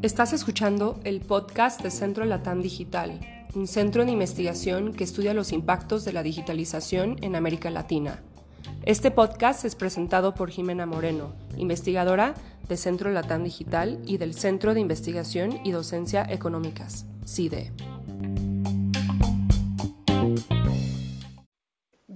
Estás 0.00 0.32
escuchando 0.32 0.98
el 1.04 1.20
podcast 1.20 1.82
de 1.82 1.90
Centro 1.90 2.24
Latam 2.24 2.62
Digital, 2.62 3.20
un 3.54 3.66
centro 3.66 4.04
de 4.04 4.12
investigación 4.12 4.94
que 4.94 5.04
estudia 5.04 5.34
los 5.34 5.52
impactos 5.52 6.04
de 6.04 6.12
la 6.12 6.22
digitalización 6.22 7.16
en 7.20 7.36
América 7.36 7.70
Latina. 7.70 8.22
Este 8.84 9.10
podcast 9.10 9.64
es 9.64 9.74
presentado 9.74 10.34
por 10.34 10.50
Jimena 10.50 10.86
Moreno, 10.86 11.34
investigadora 11.56 12.34
de 12.68 12.76
Centro 12.76 13.10
Latam 13.10 13.44
Digital 13.44 14.00
y 14.06 14.16
del 14.16 14.34
Centro 14.34 14.72
de 14.72 14.80
Investigación 14.80 15.60
y 15.64 15.72
Docencia 15.72 16.26
Económicas, 16.30 17.04
CIDE. 17.26 17.72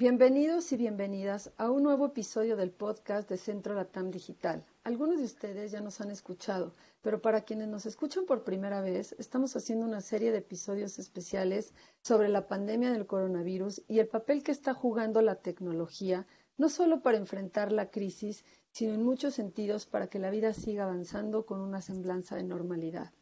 Bienvenidos 0.02 0.72
y 0.72 0.76
bienvenidas 0.76 1.52
a 1.58 1.70
un 1.70 1.84
nuevo 1.84 2.06
episodio 2.06 2.56
del 2.56 2.72
podcast 2.72 3.28
de 3.28 3.36
Centro 3.36 3.72
Latam 3.72 4.10
Digital. 4.10 4.66
Algunos 4.82 5.18
de 5.18 5.26
ustedes 5.26 5.70
ya 5.70 5.80
nos 5.80 6.00
han 6.00 6.10
escuchado, 6.10 6.74
pero 7.02 7.22
para 7.22 7.42
quienes 7.42 7.68
nos 7.68 7.86
escuchan 7.86 8.26
por 8.26 8.42
primera 8.42 8.80
vez, 8.80 9.14
estamos 9.20 9.54
haciendo 9.54 9.86
una 9.86 10.00
serie 10.00 10.32
de 10.32 10.38
episodios 10.38 10.98
especiales 10.98 11.72
sobre 12.02 12.30
la 12.30 12.48
pandemia 12.48 12.90
del 12.90 13.06
coronavirus 13.06 13.84
y 13.86 14.00
el 14.00 14.08
papel 14.08 14.42
que 14.42 14.50
está 14.50 14.74
jugando 14.74 15.22
la 15.22 15.36
tecnología, 15.36 16.26
no 16.58 16.68
solo 16.68 17.00
para 17.00 17.18
enfrentar 17.18 17.70
la 17.70 17.88
crisis, 17.92 18.44
sino 18.72 18.94
en 18.94 19.04
muchos 19.04 19.34
sentidos 19.34 19.86
para 19.86 20.08
que 20.08 20.18
la 20.18 20.30
vida 20.30 20.52
siga 20.52 20.82
avanzando 20.82 21.46
con 21.46 21.60
una 21.60 21.80
semblanza 21.80 22.34
de 22.34 22.42
normalidad. 22.42 23.12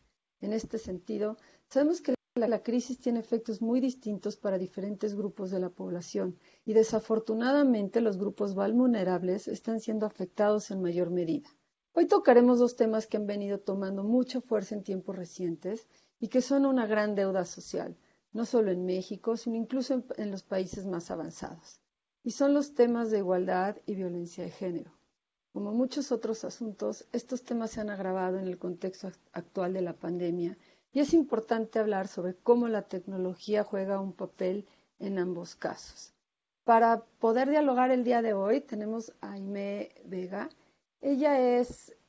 En 0.40 0.54
este 0.54 0.78
sentido, 0.78 1.36
sabemos 1.68 2.00
que 2.00 2.14
la 2.48 2.62
crisis 2.62 2.98
tiene 2.98 3.18
efectos 3.20 3.60
muy 3.60 3.80
distintos 3.80 4.36
para 4.36 4.56
diferentes 4.56 5.14
grupos 5.14 5.50
de 5.50 5.58
la 5.60 5.68
población 5.68 6.38
y 6.70 6.72
desafortunadamente 6.72 8.00
los 8.00 8.16
grupos 8.16 8.54
vulnerables 8.54 9.48
están 9.48 9.80
siendo 9.80 10.06
afectados 10.06 10.70
en 10.70 10.80
mayor 10.80 11.10
medida. 11.10 11.48
Hoy 11.94 12.06
tocaremos 12.06 12.60
dos 12.60 12.76
temas 12.76 13.08
que 13.08 13.16
han 13.16 13.26
venido 13.26 13.58
tomando 13.58 14.04
mucha 14.04 14.40
fuerza 14.40 14.76
en 14.76 14.84
tiempos 14.84 15.16
recientes 15.16 15.88
y 16.20 16.28
que 16.28 16.40
son 16.40 16.66
una 16.66 16.86
gran 16.86 17.16
deuda 17.16 17.44
social, 17.44 17.96
no 18.32 18.44
solo 18.44 18.70
en 18.70 18.86
México, 18.86 19.36
sino 19.36 19.56
incluso 19.56 19.94
en, 19.94 20.04
en 20.16 20.30
los 20.30 20.44
países 20.44 20.86
más 20.86 21.10
avanzados. 21.10 21.80
Y 22.22 22.30
son 22.30 22.54
los 22.54 22.72
temas 22.72 23.10
de 23.10 23.18
igualdad 23.18 23.78
y 23.84 23.96
violencia 23.96 24.44
de 24.44 24.50
género. 24.50 24.92
Como 25.52 25.72
muchos 25.72 26.12
otros 26.12 26.44
asuntos, 26.44 27.04
estos 27.10 27.42
temas 27.42 27.72
se 27.72 27.80
han 27.80 27.90
agravado 27.90 28.38
en 28.38 28.46
el 28.46 28.58
contexto 28.58 29.10
actual 29.32 29.72
de 29.72 29.82
la 29.82 29.94
pandemia 29.94 30.56
y 30.92 31.00
es 31.00 31.14
importante 31.14 31.80
hablar 31.80 32.06
sobre 32.06 32.36
cómo 32.36 32.68
la 32.68 32.82
tecnología 32.82 33.64
juega 33.64 33.98
un 33.98 34.12
papel 34.12 34.68
en 35.00 35.18
ambos 35.18 35.56
casos. 35.56 36.14
Para 36.64 37.02
poder 37.18 37.48
dialogar 37.48 37.90
el 37.90 38.04
día 38.04 38.20
de 38.20 38.34
hoy 38.34 38.60
tenemos 38.60 39.12
a 39.22 39.32
Aime 39.32 39.88
Vega. 40.04 40.50
Ella 41.00 41.58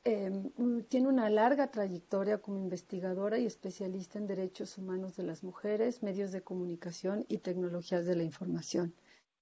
em, 0.04 0.82
tiene 0.88 1.08
una 1.08 1.30
larga 1.30 1.70
trayectoria 1.70 2.36
como 2.38 2.58
investigadora 2.58 3.38
y 3.38 3.46
especialista 3.46 4.18
en 4.18 4.26
derechos 4.26 4.76
humanos 4.76 5.16
de 5.16 5.22
las 5.22 5.42
mujeres, 5.42 6.02
medios 6.02 6.32
de 6.32 6.42
comunicación 6.42 7.24
y 7.28 7.38
tecnologías 7.38 8.04
de 8.04 8.14
la 8.14 8.24
información. 8.24 8.94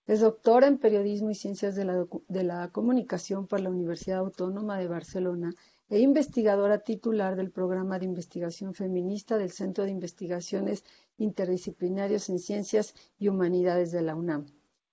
Es 0.06 0.20
doctora 0.20 0.69
en 0.69 0.78
periodismo 0.78 1.30
y 1.30 1.34
ciencias 1.34 1.74
de 1.74 1.84
la, 1.84 2.06
de 2.28 2.45
la 2.45 2.69
comunicación 2.69 3.48
por 3.48 3.61
la 3.61 3.70
Universidad 3.70 4.20
Autónoma 4.20 4.78
de 4.78 4.86
Barcelona 4.86 5.52
e 5.89 5.98
investigadora 5.98 6.78
titular 6.78 7.34
del 7.34 7.50
programa 7.50 7.98
de 7.98 8.06
investigación 8.06 8.74
feminista 8.74 9.39
del 9.39 9.50
Centro 9.50 9.84
de 9.84 9.91
Investigaciones 9.91 10.84
Interdisciplinarios 11.19 12.28
en 12.28 12.39
Ciencias 12.39 12.95
y 13.19 13.28
Humanidades 13.28 13.91
de 13.91 14.02
la 14.02 14.14
UNAM. 14.14 14.47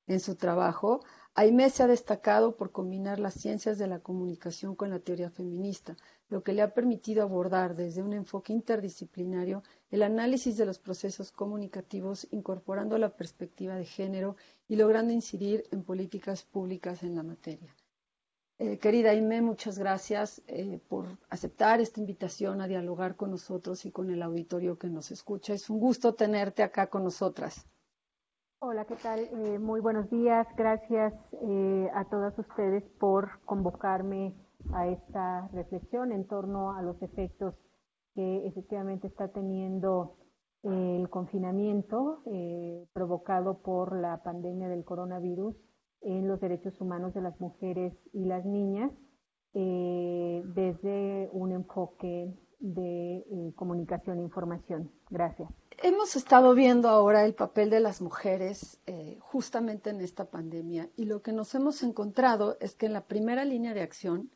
En 0.08 0.22
su 0.22 0.36
trabajo, 0.36 1.02
Aimé 1.36 1.70
se 1.70 1.84
ha 1.84 1.88
destacado 1.88 2.56
por 2.56 2.72
combinar 2.72 3.20
las 3.20 3.34
ciencias 3.34 3.78
de 3.78 3.88
la 3.88 4.00
comunicación 4.00 4.74
con 4.74 4.90
la 4.90 5.00
teoría 5.00 5.30
feminista, 5.30 5.98
lo 6.30 6.44
que 6.44 6.54
le 6.54 6.62
ha 6.62 6.74
permitido 6.74 7.22
abordar 7.22 7.76
desde 7.76 8.02
un 8.02 8.14
enfoque 8.14 8.54
interdisciplinario 8.54 9.64
el 9.92 10.04
análisis 10.04 10.56
de 10.58 10.66
los 10.66 10.80
procesos 10.80 11.32
comunicativos 11.32 12.26
incorporando 12.32 12.98
la 12.98 13.16
perspectiva 13.16 13.76
de 13.76 13.86
género 13.86 14.38
y 14.68 14.78
logrando 14.78 15.14
incidir 15.14 15.66
en 15.72 15.84
políticas 15.84 16.44
públicas 16.44 17.04
en 17.04 17.16
la 17.16 17.24
materia. 17.24 17.76
Eh, 18.60 18.80
querida 18.80 19.12
Aime, 19.12 19.42
muchas 19.42 19.78
gracias 19.78 20.42
eh, 20.48 20.80
por 20.88 21.20
aceptar 21.30 21.82
esta 21.82 22.00
invitación 22.00 22.62
a 22.62 22.68
dialogar 22.68 23.16
con 23.16 23.30
nosotros 23.30 23.86
y 23.86 23.92
con 23.92 24.10
el 24.10 24.24
auditorio 24.24 24.80
que 24.80 24.88
nos 24.88 25.12
escucha. 25.12 25.54
Es 25.54 25.70
un 25.70 25.80
gusto 25.80 26.16
tenerte 26.16 26.64
acá 26.64 26.88
con 26.88 27.04
nosotras. 27.04 27.68
Hola, 28.60 28.86
¿qué 28.86 28.96
tal? 28.96 29.20
Eh, 29.20 29.60
muy 29.60 29.82
buenos 29.82 30.10
días. 30.10 30.48
Gracias 30.58 31.14
a 31.94 32.06
todas 32.10 32.38
ustedes 32.40 32.84
por 33.00 33.40
convocarme 33.46 34.34
a 34.74 34.88
esta 34.88 35.48
reflexión 35.50 36.12
en 36.12 36.26
torno 36.28 36.76
a 36.76 36.82
los 36.82 37.00
efectos 37.04 37.54
que 38.16 38.48
efectivamente 38.48 39.06
está 39.06 39.28
teniendo 39.28 40.16
el 40.64 41.08
confinamiento 41.10 42.24
provocado 42.94 43.62
por 43.62 43.96
la 43.96 44.24
pandemia 44.24 44.70
del 44.70 44.84
coronavirus 44.84 45.56
en 46.02 46.28
los 46.28 46.42
derechos 46.42 46.82
humanos 46.82 47.14
de 47.14 47.22
las 47.22 47.40
mujeres 47.40 47.94
y 48.12 48.26
las 48.26 48.44
niñas 48.44 48.92
eh, 49.54 50.44
desde 50.56 51.30
un 51.32 51.52
enfoque 51.52 52.34
de 52.60 53.18
eh, 53.18 53.54
comunicación 53.56 54.20
e 54.20 54.24
información. 54.24 54.92
Gracias. 55.10 55.50
Hemos 55.84 56.16
estado 56.16 56.56
viendo 56.56 56.90
ahora 56.90 57.24
el 57.26 57.36
papel 57.36 57.70
de 57.70 57.80
las 57.80 58.02
mujeres 58.02 58.80
eh, 58.88 59.18
justamente 59.20 59.92
en 59.92 60.02
esta 60.02 60.26
pandemia 60.26 60.90
y 60.96 61.06
lo 61.06 61.22
que 61.22 61.34
nos 61.34 61.54
hemos 61.54 61.84
encontrado 61.84 62.58
es 62.60 62.74
que 62.74 62.88
en 62.88 62.94
la 62.94 63.06
primera 63.06 63.46
línea 63.46 63.74
de 63.74 63.82
acción 63.82 64.32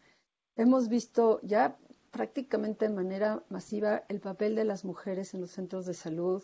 hemos 0.55 0.87
visto 0.87 1.39
ya 1.41 1.77
prácticamente 2.11 2.87
de 2.87 2.93
manera 2.93 3.43
masiva 3.49 4.03
el 4.07 4.19
papel 4.19 4.55
de 4.55 4.65
las 4.65 4.85
mujeres 4.85 5.33
en 5.33 5.41
los 5.41 5.51
centros 5.51 5.85
de 5.85 5.93
salud, 5.93 6.43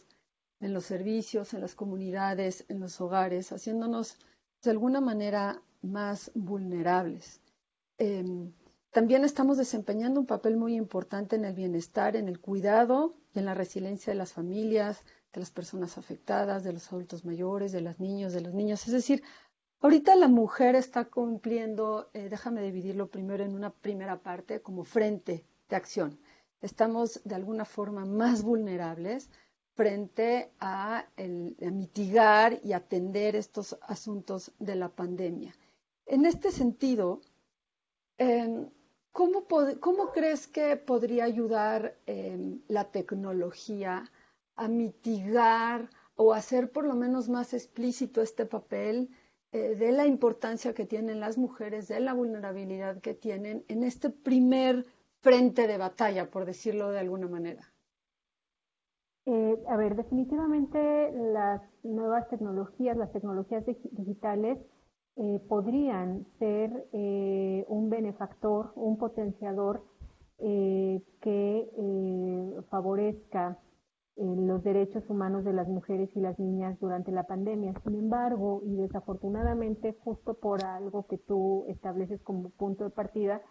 en 0.59 0.73
los 0.73 0.85
servicios, 0.85 1.53
en 1.53 1.61
las 1.61 1.75
comunidades, 1.75 2.65
en 2.69 2.79
los 2.79 2.99
hogares, 2.99 3.51
haciéndonos 3.51 4.17
de 4.63 4.71
alguna 4.71 5.01
manera 5.01 5.61
más 5.81 6.31
vulnerables. 6.33 7.41
Em, 7.99 8.51
también 8.91 9.23
estamos 9.23 9.57
desempeñando 9.57 10.19
un 10.19 10.25
papel 10.25 10.57
muy 10.57 10.75
importante 10.75 11.35
en 11.35 11.45
el 11.45 11.53
bienestar, 11.53 12.15
en 12.15 12.27
el 12.27 12.39
cuidado 12.39 13.15
y 13.33 13.39
en 13.39 13.45
la 13.45 13.53
resiliencia 13.53 14.11
de 14.11 14.17
las 14.17 14.33
familias, 14.33 15.03
de 15.33 15.41
las 15.41 15.51
personas 15.51 15.97
afectadas, 15.97 16.63
de 16.63 16.73
los 16.73 16.91
adultos 16.91 17.25
mayores, 17.25 17.71
de 17.71 17.81
los 17.81 17.99
niños, 17.99 18.33
de 18.33 18.41
los 18.41 18.53
niños. 18.53 18.85
Es 18.87 18.93
decir, 18.93 19.23
ahorita 19.81 20.15
la 20.15 20.27
mujer 20.27 20.75
está 20.75 21.05
cumpliendo, 21.05 22.09
eh, 22.13 22.29
déjame 22.29 22.61
dividirlo 22.61 23.09
primero 23.09 23.43
en 23.43 23.53
una 23.53 23.71
primera 23.71 24.21
parte, 24.21 24.61
como 24.61 24.83
frente 24.83 25.45
de 25.69 25.75
acción. 25.75 26.19
Estamos 26.61 27.21
de 27.23 27.35
alguna 27.35 27.65
forma 27.65 28.05
más 28.05 28.41
vulnerables, 28.41 29.29
frente 29.77 30.51
a, 30.59 31.05
mitigar 31.59 32.59
y 32.63 32.73
atender 32.73 33.35
estos 33.35 33.77
asuntos 33.83 34.51
de 34.57 34.75
la 34.75 34.89
pandemia. 34.89 35.55
En 36.07 36.25
este 36.25 36.49
sentido, 36.51 37.21
em, 38.17 38.69
¿cómo, 39.11 40.11
crees 40.13 40.47
que 40.47 40.75
podría 40.77 41.25
ayudar 41.25 41.97
em, 42.05 42.61
la 42.67 42.91
tecnología 42.91 44.11
a 44.55 44.67
mitigar 44.67 45.89
o 46.15 46.33
hacer 46.33 46.71
por 46.71 46.85
lo 46.85 46.95
menos 46.95 47.29
más 47.29 47.53
explícito 47.53 48.21
este 48.21 48.45
papel 48.45 49.09
eh, 49.51 49.75
de 49.75 49.91
la 49.91 50.05
importancia 50.05 50.73
que 50.73 50.85
tienen 50.85 51.19
las 51.19 51.37
mujeres, 51.37 51.87
de 51.87 51.99
la 51.99 52.13
vulnerabilidad 52.13 53.01
que 53.01 53.13
tienen 53.13 53.63
en 53.67 53.83
este 53.83 54.09
primer 54.09 54.85
frente 55.21 55.67
de 55.67 55.77
batalla, 55.77 56.29
por 56.29 56.45
decirlo 56.45 56.91
de 56.91 56.99
alguna 56.99 57.27
manera? 57.27 57.71
Eh, 59.25 59.57
a 59.67 59.75
ver, 59.75 59.95
definitivamente 59.95 61.11
las 61.11 61.61
nuevas 61.83 62.29
tecnologías, 62.29 62.95
las 62.95 63.11
tecnologías 63.11 63.65
digitales, 63.65 64.57
eh, 65.17 65.41
podrían 65.47 66.25
ser 66.39 66.87
eh, 66.93 67.65
un 67.67 67.89
benefactor, 67.89 68.71
un 68.75 68.97
potenciador 68.97 69.83
que 70.39 71.71
favorezca 72.69 73.57
los 74.17 74.63
derechos 74.63 75.03
humanos 75.09 75.43
de 75.43 75.53
las 75.53 75.67
mujeres 75.67 76.09
y 76.15 76.19
las 76.19 76.37
niñas 76.39 76.79
durante 76.79 77.11
la 77.11 77.23
pandemia. 77.23 77.73
Sin 77.83 77.95
embargo, 77.95 78.61
y 78.63 78.75
desafortunadamente, 78.75 79.95
justo 80.03 80.35
por 80.35 80.63
algo 80.63 81.07
que 81.07 81.17
tú 81.17 81.65
estableces 81.69 82.21
como 82.23 82.49
punto 82.51 82.83
de 82.83 82.89
partida, 82.91 83.41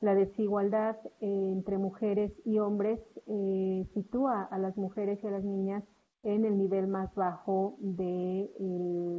la 0.00 0.14
desigualdad 0.14 0.96
eh, 1.20 1.50
entre 1.52 1.78
mujeres 1.78 2.32
y 2.44 2.58
hombres 2.58 3.00
eh, 3.26 3.86
sitúa 3.94 4.44
a 4.44 4.58
las 4.58 4.76
mujeres 4.76 5.18
y 5.22 5.26
a 5.26 5.30
las 5.30 5.44
niñas 5.44 5.84
en 6.22 6.44
el 6.44 6.58
nivel 6.58 6.88
más 6.88 7.14
bajo 7.14 7.76
de 7.80 8.50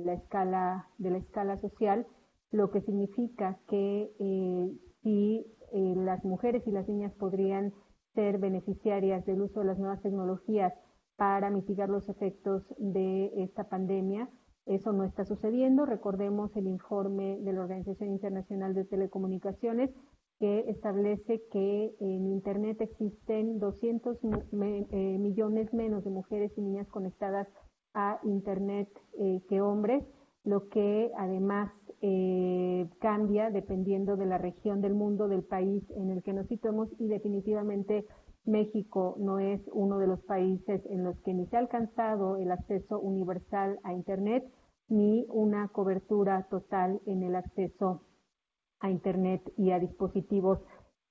la 0.05 0.13
escala 0.13 0.87
de 0.97 1.11
la 1.11 1.17
escala 1.17 1.57
social, 1.57 2.05
lo 2.51 2.71
que 2.71 2.81
significa 2.81 3.59
que 3.67 4.11
eh, 4.19 4.71
si 5.01 5.45
las 5.71 6.23
mujeres 6.25 6.65
y 6.65 6.71
las 6.71 6.87
niñas 6.87 7.13
podrían 7.13 7.73
ser 8.15 8.39
beneficiarias 8.39 9.25
del 9.25 9.41
uso 9.41 9.59
de 9.59 9.67
las 9.67 9.77
nuevas 9.77 10.01
tecnologías 10.01 10.73
para 11.15 11.49
mitigar 11.49 11.89
los 11.89 12.09
efectos 12.09 12.63
de 12.77 13.31
esta 13.43 13.69
pandemia, 13.69 14.29
Eso 14.69 14.93
no 14.93 15.03
está 15.03 15.25
sucediendo. 15.25 15.87
Recordemos 15.87 16.55
el 16.55 16.67
informe 16.67 17.39
de 17.39 17.53
la 17.53 17.61
Organización 17.61 18.11
Internacional 18.11 18.75
de 18.75 18.85
Telecomunicaciones 18.85 19.89
que 20.39 20.69
establece 20.69 21.41
que 21.51 21.95
en 21.99 22.25
Internet 22.27 22.79
existen 22.79 23.59
200 23.59 24.17
eh, 24.23 25.17
millones 25.19 25.73
menos 25.73 26.03
de 26.03 26.09
mujeres 26.09 26.51
y 26.55 26.61
niñas 26.61 26.87
conectadas 26.87 27.47
a 27.93 28.19
Internet 28.23 28.87
eh, 29.19 29.41
que 29.49 29.61
hombres, 29.61 30.03
lo 30.45 30.69
que 30.69 31.11
además 31.17 31.71
eh, 32.01 32.87
cambia 32.99 33.49
dependiendo 33.49 34.15
de 34.15 34.25
la 34.25 34.37
región 34.37 34.79
del 34.81 34.93
mundo, 34.93 35.27
del 35.27 35.43
país 35.43 35.83
en 35.97 36.09
el 36.09 36.23
que 36.23 36.33
nos 36.33 36.47
situemos 36.47 36.89
y 36.97 37.07
definitivamente 37.07 38.05
México 38.45 39.15
no 39.19 39.39
es 39.39 39.61
uno 39.73 39.99
de 39.99 40.07
los 40.07 40.21
países 40.21 40.81
en 40.89 41.03
los 41.03 41.19
que 41.21 41.33
ni 41.33 41.45
se 41.47 41.57
ha 41.57 41.59
alcanzado 41.59 42.37
el 42.37 42.51
acceso 42.51 42.99
universal 42.99 43.79
a 43.83 43.93
Internet 43.93 44.45
ni 44.87 45.25
una 45.29 45.67
cobertura 45.67 46.47
total 46.49 47.01
en 47.05 47.23
el 47.23 47.35
acceso 47.35 48.03
a 48.79 48.89
Internet 48.89 49.41
y 49.57 49.71
a 49.71 49.79
dispositivos 49.79 50.59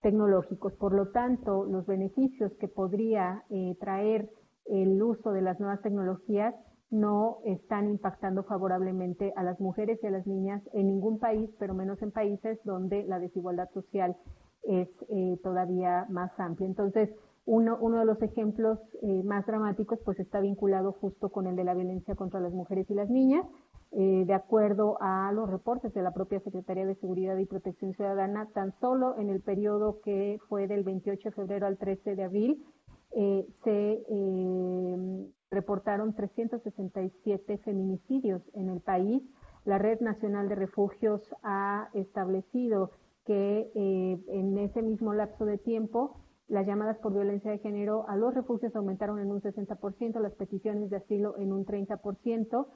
tecnológicos. 0.00 0.72
Por 0.74 0.94
lo 0.94 1.10
tanto, 1.10 1.64
los 1.64 1.86
beneficios 1.86 2.52
que 2.60 2.68
podría 2.68 3.44
eh, 3.50 3.76
traer 3.80 4.30
el 4.66 5.02
uso 5.02 5.32
de 5.32 5.42
las 5.42 5.58
nuevas 5.60 5.82
tecnologías 5.82 6.54
no 6.90 7.38
están 7.44 7.88
impactando 7.90 8.44
favorablemente 8.44 9.32
a 9.36 9.42
las 9.42 9.60
mujeres 9.60 9.98
y 10.02 10.06
a 10.06 10.10
las 10.10 10.26
niñas 10.26 10.62
en 10.72 10.86
ningún 10.86 11.18
país, 11.18 11.50
pero 11.58 11.74
menos 11.74 12.00
en 12.00 12.12
países 12.12 12.58
donde 12.64 13.04
la 13.04 13.18
desigualdad 13.18 13.68
social 13.74 14.16
es 14.62 14.88
eh, 15.10 15.38
todavía 15.42 16.06
más 16.08 16.30
amplia. 16.38 16.66
Entonces, 16.66 17.10
uno, 17.50 17.98
de 17.98 18.04
los 18.04 18.20
ejemplos 18.20 18.78
eh, 19.00 19.22
más 19.24 19.46
dramáticos 19.46 19.98
pues 20.04 20.20
está 20.20 20.38
vinculado 20.40 20.92
justo 20.92 21.30
con 21.30 21.46
el 21.46 21.56
de 21.56 21.64
la 21.64 21.72
violencia 21.72 22.14
contra 22.14 22.40
las 22.40 22.52
mujeres 22.52 22.88
y 22.90 22.94
las 22.94 23.08
niñas. 23.08 23.46
Eh, 23.90 24.24
de 24.26 24.34
acuerdo 24.34 24.98
a 25.00 25.32
los 25.32 25.48
reportes 25.48 25.94
de 25.94 26.02
la 26.02 26.12
propia 26.12 26.40
Secretaría 26.40 26.84
de 26.84 26.94
Seguridad 26.96 27.38
y 27.38 27.46
Protección 27.46 27.94
Ciudadana, 27.94 28.46
tan 28.52 28.78
solo 28.80 29.16
en 29.18 29.30
el 29.30 29.40
periodo 29.40 30.00
que 30.02 30.38
fue 30.48 30.66
del 30.66 30.84
28 30.84 31.30
de 31.30 31.34
febrero 31.34 31.66
al 31.66 31.78
13 31.78 32.14
de 32.14 32.22
abril, 32.22 32.64
eh, 33.12 33.46
se 33.64 34.04
eh, 34.06 35.26
reportaron 35.50 36.14
367 36.14 37.58
feminicidios 37.58 38.42
en 38.52 38.68
el 38.68 38.80
país. 38.80 39.22
La 39.64 39.78
Red 39.78 40.00
Nacional 40.00 40.50
de 40.50 40.54
Refugios 40.54 41.22
ha 41.42 41.88
establecido 41.94 42.90
que 43.24 43.70
en 43.74 44.56
ese 44.56 44.80
mismo 44.80 45.12
lapso 45.12 45.44
de 45.44 45.58
tiempo 45.58 46.16
las 46.48 46.66
llamadas 46.66 46.96
por 46.98 47.12
violencia 47.12 47.50
de 47.50 47.58
género 47.58 48.08
a 48.08 48.16
los 48.16 48.32
refugios 48.34 48.74
aumentaron 48.74 49.18
en 49.18 49.30
un 49.30 49.42
60%, 49.42 50.18
las 50.18 50.32
peticiones 50.32 50.88
de 50.88 50.96
asilo 50.96 51.36
en 51.36 51.52
un 51.52 51.66
30%, 51.66 52.66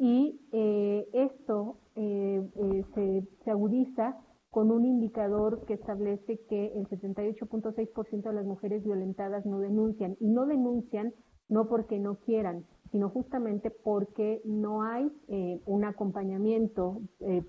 y 0.00 0.40
eh, 0.52 1.06
esto 1.12 1.76
eh, 1.94 2.42
eh, 2.56 2.84
se, 2.94 3.22
se, 3.44 3.50
agudiza 3.50 4.16
con 4.48 4.72
un 4.72 4.86
indicador 4.86 5.66
que 5.66 5.74
establece 5.74 6.40
que 6.48 6.72
el 6.72 6.88
78.6% 6.88 8.22
de 8.22 8.32
las 8.32 8.46
mujeres 8.46 8.82
violentadas 8.82 9.44
no 9.44 9.58
denuncian 9.58 10.16
y 10.18 10.28
no 10.28 10.46
denuncian 10.46 11.12
no 11.50 11.68
porque 11.68 11.98
no 11.98 12.14
quieran, 12.20 12.64
sino 12.90 13.10
justamente 13.10 13.70
porque 13.70 14.40
no 14.44 14.82
hay 14.82 15.10
un 15.66 15.84
acompañamiento 15.84 17.00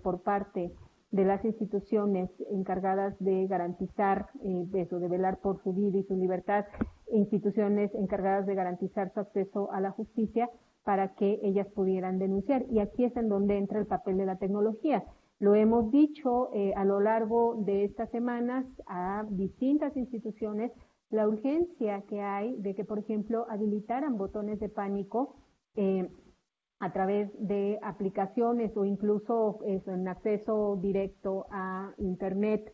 por 0.03 0.23
parte 0.23 0.73
de 1.11 1.23
las 1.23 1.45
instituciones 1.45 2.31
encargadas 2.49 3.15
de 3.19 3.45
garantizar 3.45 4.27
eso, 4.73 4.99
de 4.99 5.07
velar 5.07 5.39
por 5.39 5.61
su 5.63 5.73
vida 5.73 5.99
y 5.99 6.03
su 6.03 6.15
libertad, 6.15 6.65
instituciones 7.11 7.93
encargadas 7.93 8.47
de 8.47 8.55
garantizar 8.55 9.13
su 9.13 9.19
acceso 9.19 9.71
a 9.71 9.81
la 9.81 9.91
justicia, 9.91 10.49
para 10.83 11.13
que 11.15 11.39
ellas 11.43 11.67
pudieran 11.67 12.19
denunciar. 12.19 12.65
Y 12.69 12.79
aquí 12.79 13.03
es 13.05 13.15
en 13.15 13.29
donde 13.29 13.57
entra 13.57 13.79
el 13.79 13.87
papel 13.87 14.17
de 14.17 14.25
la 14.25 14.37
tecnología. 14.37 15.03
Lo 15.39 15.55
hemos 15.55 15.91
dicho 15.91 16.49
eh, 16.53 16.73
a 16.75 16.85
lo 16.85 16.99
largo 16.99 17.55
de 17.65 17.83
estas 17.83 18.09
semanas 18.11 18.65
a 18.85 19.25
distintas 19.29 19.97
instituciones, 19.97 20.71
la 21.09 21.27
urgencia 21.27 22.03
que 22.07 22.21
hay 22.21 22.55
de 22.57 22.75
que, 22.75 22.85
por 22.85 22.99
ejemplo, 22.99 23.45
habilitaran 23.49 24.17
botones 24.17 24.59
de 24.59 24.69
pánico 24.69 25.35
eh, 25.75 26.09
a 26.79 26.93
través 26.93 27.31
de 27.39 27.79
aplicaciones 27.81 28.75
o 28.77 28.85
incluso 28.85 29.59
en 29.65 30.07
acceso 30.07 30.77
directo 30.81 31.47
a 31.51 31.93
Internet, 31.97 32.73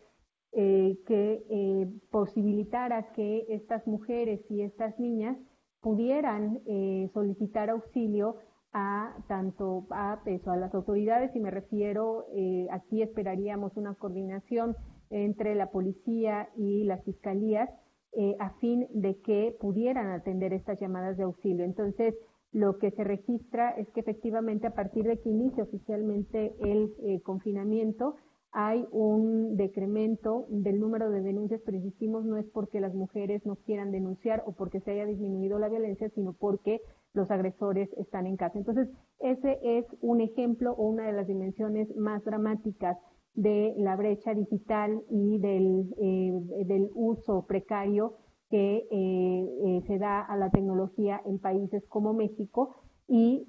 eh, 0.53 0.97
que 1.05 1.89
posibilitara 2.09 3.11
que 3.11 3.45
estas 3.49 3.85
mujeres 3.85 4.39
y 4.49 4.61
estas 4.61 4.97
niñas 4.99 5.37
pudieran 5.81 6.59
eh, 6.65 7.09
solicitar 7.13 7.69
auxilio 7.69 8.37
a 8.73 9.15
tanto 9.27 9.87
a, 9.91 10.21
eso, 10.25 10.51
a 10.51 10.57
las 10.57 10.73
autoridades 10.73 11.35
y 11.35 11.39
me 11.39 11.51
refiero, 11.51 12.25
eh, 12.35 12.67
aquí 12.71 13.01
esperaríamos 13.01 13.75
una 13.77 13.95
coordinación 13.95 14.75
entre 15.09 15.55
la 15.55 15.71
policía 15.71 16.49
y 16.57 16.83
las 16.83 17.03
fiscalías 17.05 17.69
eh, 18.13 18.35
a 18.39 18.51
fin 18.59 18.87
de 18.93 19.19
que 19.21 19.55
pudieran 19.59 20.07
atender 20.11 20.53
estas 20.53 20.79
llamadas 20.79 21.17
de 21.17 21.23
auxilio. 21.23 21.63
Entonces, 21.63 22.15
lo 22.51 22.77
que 22.77 22.91
se 22.91 23.03
registra 23.03 23.71
es 23.71 23.87
que 23.89 23.99
efectivamente 23.99 24.67
a 24.67 24.73
partir 24.73 25.05
de 25.05 25.19
que 25.19 25.29
inicia 25.29 25.63
oficialmente 25.63 26.55
el 26.61 27.21
confinamiento, 27.23 28.15
hay 28.59 28.87
un 28.89 29.55
decremento 29.55 30.47
del 30.49 30.79
número 30.79 31.11
de 31.11 31.21
denuncias, 31.21 31.61
pero 31.63 31.77
insistimos, 31.77 32.25
no 32.25 32.37
es 32.37 32.45
porque 32.47 32.81
las 32.81 32.95
mujeres 32.95 33.45
no 33.45 33.57
quieran 33.57 33.91
denunciar 33.91 34.41
o 34.47 34.53
porque 34.53 34.79
se 34.79 34.89
haya 34.89 35.05
disminuido 35.05 35.59
la 35.59 35.69
violencia, 35.69 36.09
sino 36.15 36.33
porque 36.33 36.81
los 37.13 37.29
agresores 37.29 37.87
están 37.99 38.25
en 38.25 38.35
casa. 38.35 38.57
Entonces, 38.57 38.89
ese 39.19 39.59
es 39.61 39.85
un 40.01 40.21
ejemplo 40.21 40.71
o 40.71 40.87
una 40.87 41.05
de 41.05 41.13
las 41.13 41.27
dimensiones 41.27 41.95
más 41.95 42.25
dramáticas 42.25 42.97
de 43.35 43.75
la 43.77 43.95
brecha 43.95 44.33
digital 44.33 45.03
y 45.11 45.37
del, 45.37 45.93
eh, 46.01 46.89
uso 46.95 47.45
precario 47.45 48.15
que 48.49 48.87
eh, 48.89 48.89
eh, 48.89 49.83
se 49.85 49.99
da 49.99 50.21
a 50.21 50.35
la 50.35 50.49
tecnología 50.49 51.21
en 51.27 51.37
países 51.37 51.85
como 51.89 52.13
México 52.13 52.73
y 53.07 53.45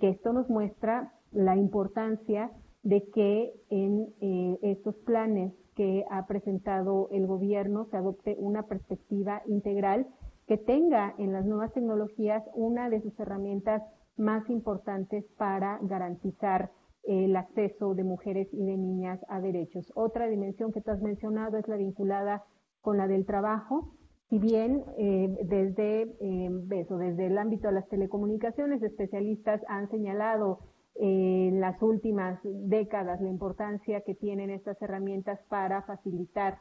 que 0.00 0.08
esto 0.08 0.32
nos 0.32 0.48
muestra 0.48 1.12
la 1.30 1.56
importancia 1.56 2.50
de 2.86 3.02
que 3.10 3.52
en 3.68 4.14
eh, 4.20 4.58
estos 4.62 4.94
planes 4.98 5.52
que 5.74 6.04
ha 6.08 6.24
presentado 6.28 7.08
el 7.10 7.26
gobierno 7.26 7.86
se 7.90 7.96
adopte 7.96 8.36
una 8.38 8.62
perspectiva 8.62 9.42
integral 9.46 10.06
que 10.46 10.56
tenga 10.56 11.12
en 11.18 11.32
las 11.32 11.44
nuevas 11.44 11.72
tecnologías 11.72 12.44
una 12.54 12.88
de 12.88 13.00
sus 13.02 13.18
herramientas 13.18 13.82
más 14.16 14.48
importantes 14.48 15.24
para 15.36 15.80
garantizar 15.82 16.70
el 17.02 17.34
acceso 17.34 17.96
de 17.96 18.04
mujeres 18.04 18.46
y 18.52 18.64
de 18.64 18.76
niñas 18.76 19.18
a 19.28 19.40
derechos. 19.40 19.90
Otra 19.96 20.28
dimensión 20.28 20.72
que 20.72 20.80
tú 20.80 20.92
has 20.92 21.02
mencionado 21.02 21.58
es 21.58 21.66
la 21.66 21.76
vinculada 21.76 22.44
con 22.82 22.98
la 22.98 23.08
del 23.08 23.26
trabajo. 23.26 23.94
Si 24.30 24.38
bien 24.38 24.84
eh, 24.96 25.36
desde, 25.42 26.02
eh, 26.20 26.50
desde 26.50 27.26
el 27.26 27.36
ámbito 27.36 27.66
de 27.66 27.74
las 27.74 27.88
telecomunicaciones, 27.88 28.80
especialistas 28.80 29.60
han 29.66 29.90
señalado 29.90 30.60
en 30.98 31.60
las 31.60 31.80
últimas 31.82 32.40
décadas 32.44 33.20
la 33.20 33.28
importancia 33.28 34.02
que 34.02 34.14
tienen 34.14 34.50
estas 34.50 34.80
herramientas 34.80 35.40
para 35.48 35.82
facilitar 35.82 36.58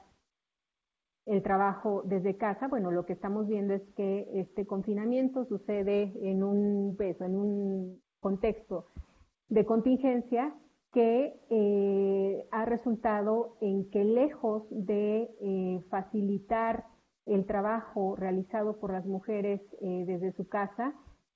el 1.25 1.41
trabajo 1.41 2.03
desde 2.05 2.37
casa. 2.37 2.67
Bueno, 2.67 2.91
lo 2.91 3.05
que 3.05 3.13
estamos 3.13 3.47
viendo 3.47 3.73
es 3.73 3.81
que 3.95 4.27
este 4.33 4.65
confinamiento 4.65 5.45
sucede 5.45 6.13
en 6.21 6.43
un 6.43 6.95
peso, 6.97 7.25
en 7.25 7.35
un 7.35 8.01
contexto 8.19 8.87
de 9.49 9.65
contingencia 9.65 10.53
que 10.93 11.33
eh, 11.49 12.47
ha 12.51 12.65
resultado 12.65 13.57
en 13.59 13.89
que 13.89 14.03
lejos 14.03 14.63
de 14.69 15.29
eh, 15.41 15.83
facilitar 15.89 16.85
el 17.25 17.45
trabajo 17.45 18.15
realizado 18.15 18.79
por 18.79 18.93
las 18.93 19.05
mujeres 19.05 19.61
eh, 19.81 20.05
desde 20.07 20.31
su 20.33 20.47
casa, 20.47 20.93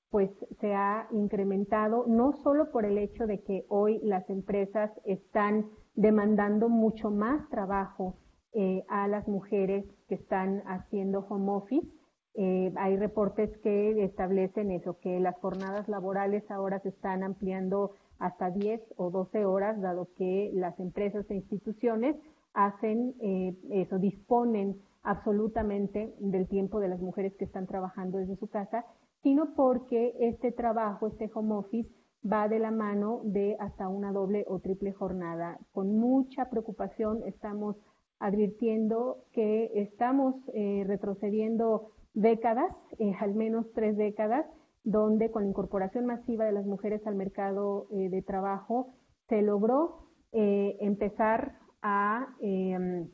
pues 0.10 0.32
se 0.60 0.74
ha 0.74 1.08
incrementado 1.12 2.06
no 2.08 2.34
solo 2.44 2.72
por 2.72 2.86
el 2.86 2.98
hecho 2.98 3.28
de 3.28 3.42
que 3.44 3.66
hoy 3.70 4.00
las 4.04 4.30
empresas 4.30 4.92
están 5.06 5.70
demandando 5.96 6.70
mucho 6.70 7.12
más 7.12 7.48
trabajo 7.50 8.18
eh, 8.54 8.84
a 8.90 9.08
las 9.08 9.28
mujeres 9.28 9.86
que 10.08 10.16
están 10.16 10.64
haciendo 10.66 11.20
home 11.30 11.52
office. 11.52 11.88
Eh, 12.34 12.74
hay 12.78 12.98
reportes 12.98 13.56
que 13.60 14.04
establecen 14.04 14.72
eso, 14.72 14.98
que 15.00 15.20
las 15.20 15.38
jornadas 15.40 15.88
laborales 15.88 16.50
ahora 16.50 16.80
se 16.80 16.90
están 16.90 17.24
ampliando 17.24 17.92
hasta 18.18 18.50
10 18.50 18.82
o 18.98 19.12
12 19.12 19.46
horas, 19.46 19.80
dado 19.82 20.10
que 20.16 20.52
las 20.54 20.80
empresas 20.80 21.30
e 21.30 21.36
instituciones 21.36 22.16
hacen 22.54 23.14
eh, 23.22 23.56
eso, 23.72 24.00
disponen 24.00 24.82
absolutamente 25.04 26.14
del 26.20 26.48
tiempo 26.48 26.80
de 26.80 26.88
las 26.88 27.00
mujeres 27.00 27.36
que 27.36 27.46
están 27.46 27.68
trabajando 27.68 28.18
desde 28.18 28.36
su 28.36 28.48
casa 28.48 28.86
sino 29.24 29.54
porque 29.56 30.14
este 30.20 30.52
trabajo, 30.52 31.08
este 31.08 31.30
home 31.34 31.56
office, 31.56 31.90
va 32.26 32.48
de 32.48 32.60
la 32.60 32.72
mano 32.72 33.22
de 33.24 33.56
hasta 33.60 33.88
una 33.88 34.12
doble 34.12 34.46
o 34.48 34.60
triple 34.60 34.92
jornada. 34.94 35.60
Con 35.72 35.98
mucha 35.98 36.50
preocupación 36.50 37.24
estamos 37.26 37.78
advirtiendo 38.20 39.24
que 39.32 39.72
estamos 39.76 40.36
eh, 40.54 40.84
retrocediendo 40.86 41.92
décadas, 42.14 42.76
eh, 42.98 43.14
al 43.20 43.36
menos 43.36 43.66
tres 43.74 43.96
décadas, 43.96 44.46
donde 44.84 45.32
con 45.32 45.44
la 45.44 45.50
incorporación 45.50 46.06
masiva 46.06 46.46
de 46.46 46.52
las 46.52 46.66
mujeres 46.66 47.06
al 47.06 47.16
mercado 47.16 47.88
eh, 47.92 48.10
de 48.10 48.22
trabajo 48.22 48.94
se 49.28 49.42
logró 49.42 50.08
eh, 50.32 50.78
empezar 50.80 51.60
a 51.82 52.36
em, 52.42 53.10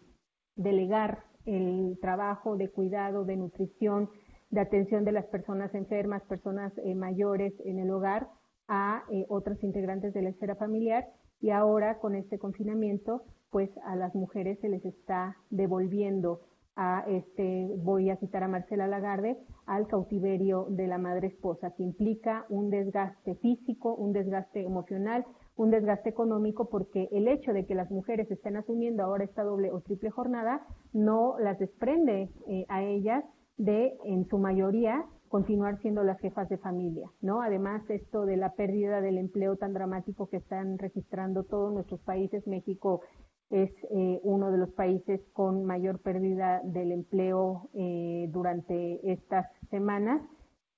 delegar 0.56 1.24
el 1.46 1.98
trabajo 2.02 2.56
de 2.56 2.70
cuidado, 2.72 3.26
de 3.26 3.38
nutrición, 3.38 4.10
de 4.56 4.62
atención 4.62 5.06
de 5.06 5.12
las 5.12 5.26
personas 5.28 5.76
enfermas, 5.76 6.24
personas 6.24 6.74
eh, 6.80 6.96
mayores 6.96 7.54
en 7.64 7.78
el 7.78 7.92
hogar 7.92 8.28
a 8.68 9.04
otros 9.30 9.64
integrantes 9.64 10.12
de 10.16 10.24
la 10.24 10.30
esfera 10.30 10.56
familiar. 10.56 11.06
Y 11.40 11.52
ahora 11.52 12.00
con 12.00 12.16
este 12.16 12.40
confinamiento 12.40 13.22
pues 13.52 13.70
a 13.86 13.96
las 13.96 14.14
mujeres 14.16 14.60
se 14.60 14.68
les 14.70 14.84
está 14.84 15.38
devolviendo 15.50 16.42
a 16.76 17.06
este, 17.08 17.70
voy 17.78 18.10
a 18.10 18.18
citar 18.18 18.44
a 18.44 18.50
Marcela 18.50 18.86
Lagarde, 18.86 19.38
al 19.66 19.88
cautiverio 19.88 20.68
de 20.70 20.88
la 20.88 20.98
madre 20.98 21.28
esposa, 21.28 21.72
que 21.72 21.84
implica 21.84 22.46
un 22.50 22.70
desgaste 22.70 23.36
físico, 23.36 23.96
un 23.96 24.12
desgaste 24.12 24.62
emocional, 24.62 25.26
un 25.56 25.72
desgaste 25.72 26.10
económico, 26.10 26.68
porque 26.70 27.08
el 27.14 27.30
hecho 27.30 27.54
de 27.54 27.66
que 27.66 27.76
las 27.76 27.90
mujeres 27.92 28.30
estén 28.30 28.58
asumiendo 28.58 29.04
ahora 29.04 29.24
esta 29.24 29.44
doble 29.44 29.72
o 29.72 29.80
triple 29.80 30.10
jornada 30.10 30.66
no 30.92 31.40
las 31.40 31.58
desprende 31.58 32.30
eh, 32.48 32.66
a 32.68 32.84
ellas 32.84 33.24
de, 33.58 33.98
en 34.06 34.28
su 34.28 34.38
mayoría, 34.38 35.06
continuar 35.30 35.80
siendo 35.82 36.04
las 36.04 36.20
jefas 36.20 36.48
de 36.50 36.58
familia, 36.58 37.10
¿no? 37.22 37.42
Además, 37.42 37.82
esto 37.90 38.26
de 38.26 38.38
la 38.38 38.54
pérdida 38.54 39.02
del 39.02 39.18
empleo 39.18 39.58
tan 39.58 39.74
dramático 39.74 40.28
que 40.30 40.38
están 40.38 40.78
registrando 40.78 41.44
todos 41.44 41.74
nuestros 41.74 42.00
países, 42.02 42.48
México 42.48 43.02
es 43.50 43.70
eh, 43.92 44.20
uno 44.24 44.52
de 44.52 44.58
los 44.58 44.72
países 44.72 45.22
con 45.34 45.66
mayor 45.66 46.02
pérdida 46.02 46.62
del 46.64 46.92
empleo 46.92 47.70
eh, 47.74 48.28
durante 48.32 49.12
estas 49.12 49.48
semanas. 49.70 50.22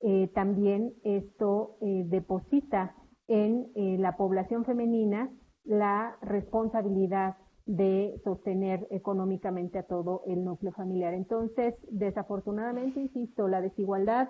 Eh, 0.02 0.30
también 0.36 0.94
esto 1.04 1.78
deposita 1.82 2.96
en 3.28 3.72
la 4.02 4.16
población 4.16 4.64
femenina 4.64 5.30
la 5.64 6.18
responsabilidad 6.22 7.36
de 7.68 8.20
sostener 8.24 8.88
económicamente 8.90 9.78
a 9.78 9.84
todo 9.84 10.24
el 10.26 10.44
núcleo 10.44 10.72
familiar. 10.72 11.14
Entonces, 11.14 11.76
desafortunadamente, 11.92 13.00
insisto, 13.00 13.48
la 13.48 13.62
desigualdad 13.62 14.30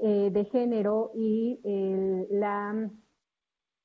de 0.00 0.48
género 0.52 1.10
y 1.14 1.60
la 2.30 2.90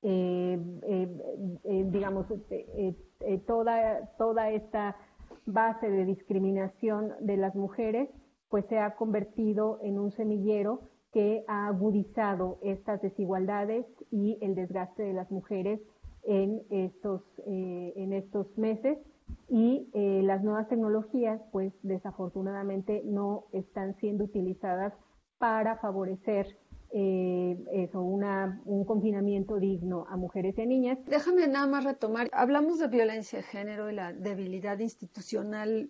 eh, 0.05 0.59
eh, 0.83 1.17
eh, 1.63 1.85
digamos, 1.89 2.25
toda, 3.47 4.09
toda 4.17 4.49
esta 4.51 4.97
base 5.45 5.89
de 5.89 6.03
discriminación 6.03 7.13
de 7.21 7.37
las 7.37 7.55
mujeres, 7.55 8.09
pues 8.49 8.65
se 8.67 8.79
ha 8.79 8.95
convertido 8.95 9.79
en 9.81 9.99
un 9.99 10.11
semillero 10.11 10.81
que 11.13 11.45
ha 11.47 11.67
agudizado 11.67 12.59
estas 12.63 13.01
desigualdades 13.01 13.85
y 14.11 14.37
el 14.41 14.55
desgaste 14.55 15.03
de 15.03 15.13
las 15.13 15.31
mujeres 15.31 15.79
en 16.23 16.63
estos, 16.69 17.21
en 17.45 18.13
estos 18.13 18.57
meses. 18.57 18.97
Y 19.49 19.89
las 19.93 20.43
nuevas 20.43 20.67
tecnologías, 20.67 21.41
pues 21.51 21.73
desafortunadamente 21.81 23.01
no 23.05 23.45
están 23.51 23.95
siendo 23.97 24.25
utilizadas 24.25 24.93
para 25.37 25.77
favorecer 25.77 26.57
eh, 26.95 27.57
eso, 27.71 28.03
una, 28.03 28.61
un 28.65 28.85
confinamiento 28.85 29.57
digno 29.57 30.05
a 30.09 30.15
mujeres 30.15 30.55
y 30.57 30.61
a 30.61 30.65
niñas. 30.67 30.99
Déjame 31.07 31.47
nada 31.47 31.65
más 31.65 31.83
retomar. 31.83 32.29
Hablamos 32.31 32.77
de 32.77 32.87
violencia 32.87 33.39
de 33.39 33.43
género 33.43 33.89
y 33.89 33.95
la 33.95 34.13
debilidad 34.13 34.77
institucional 34.77 35.89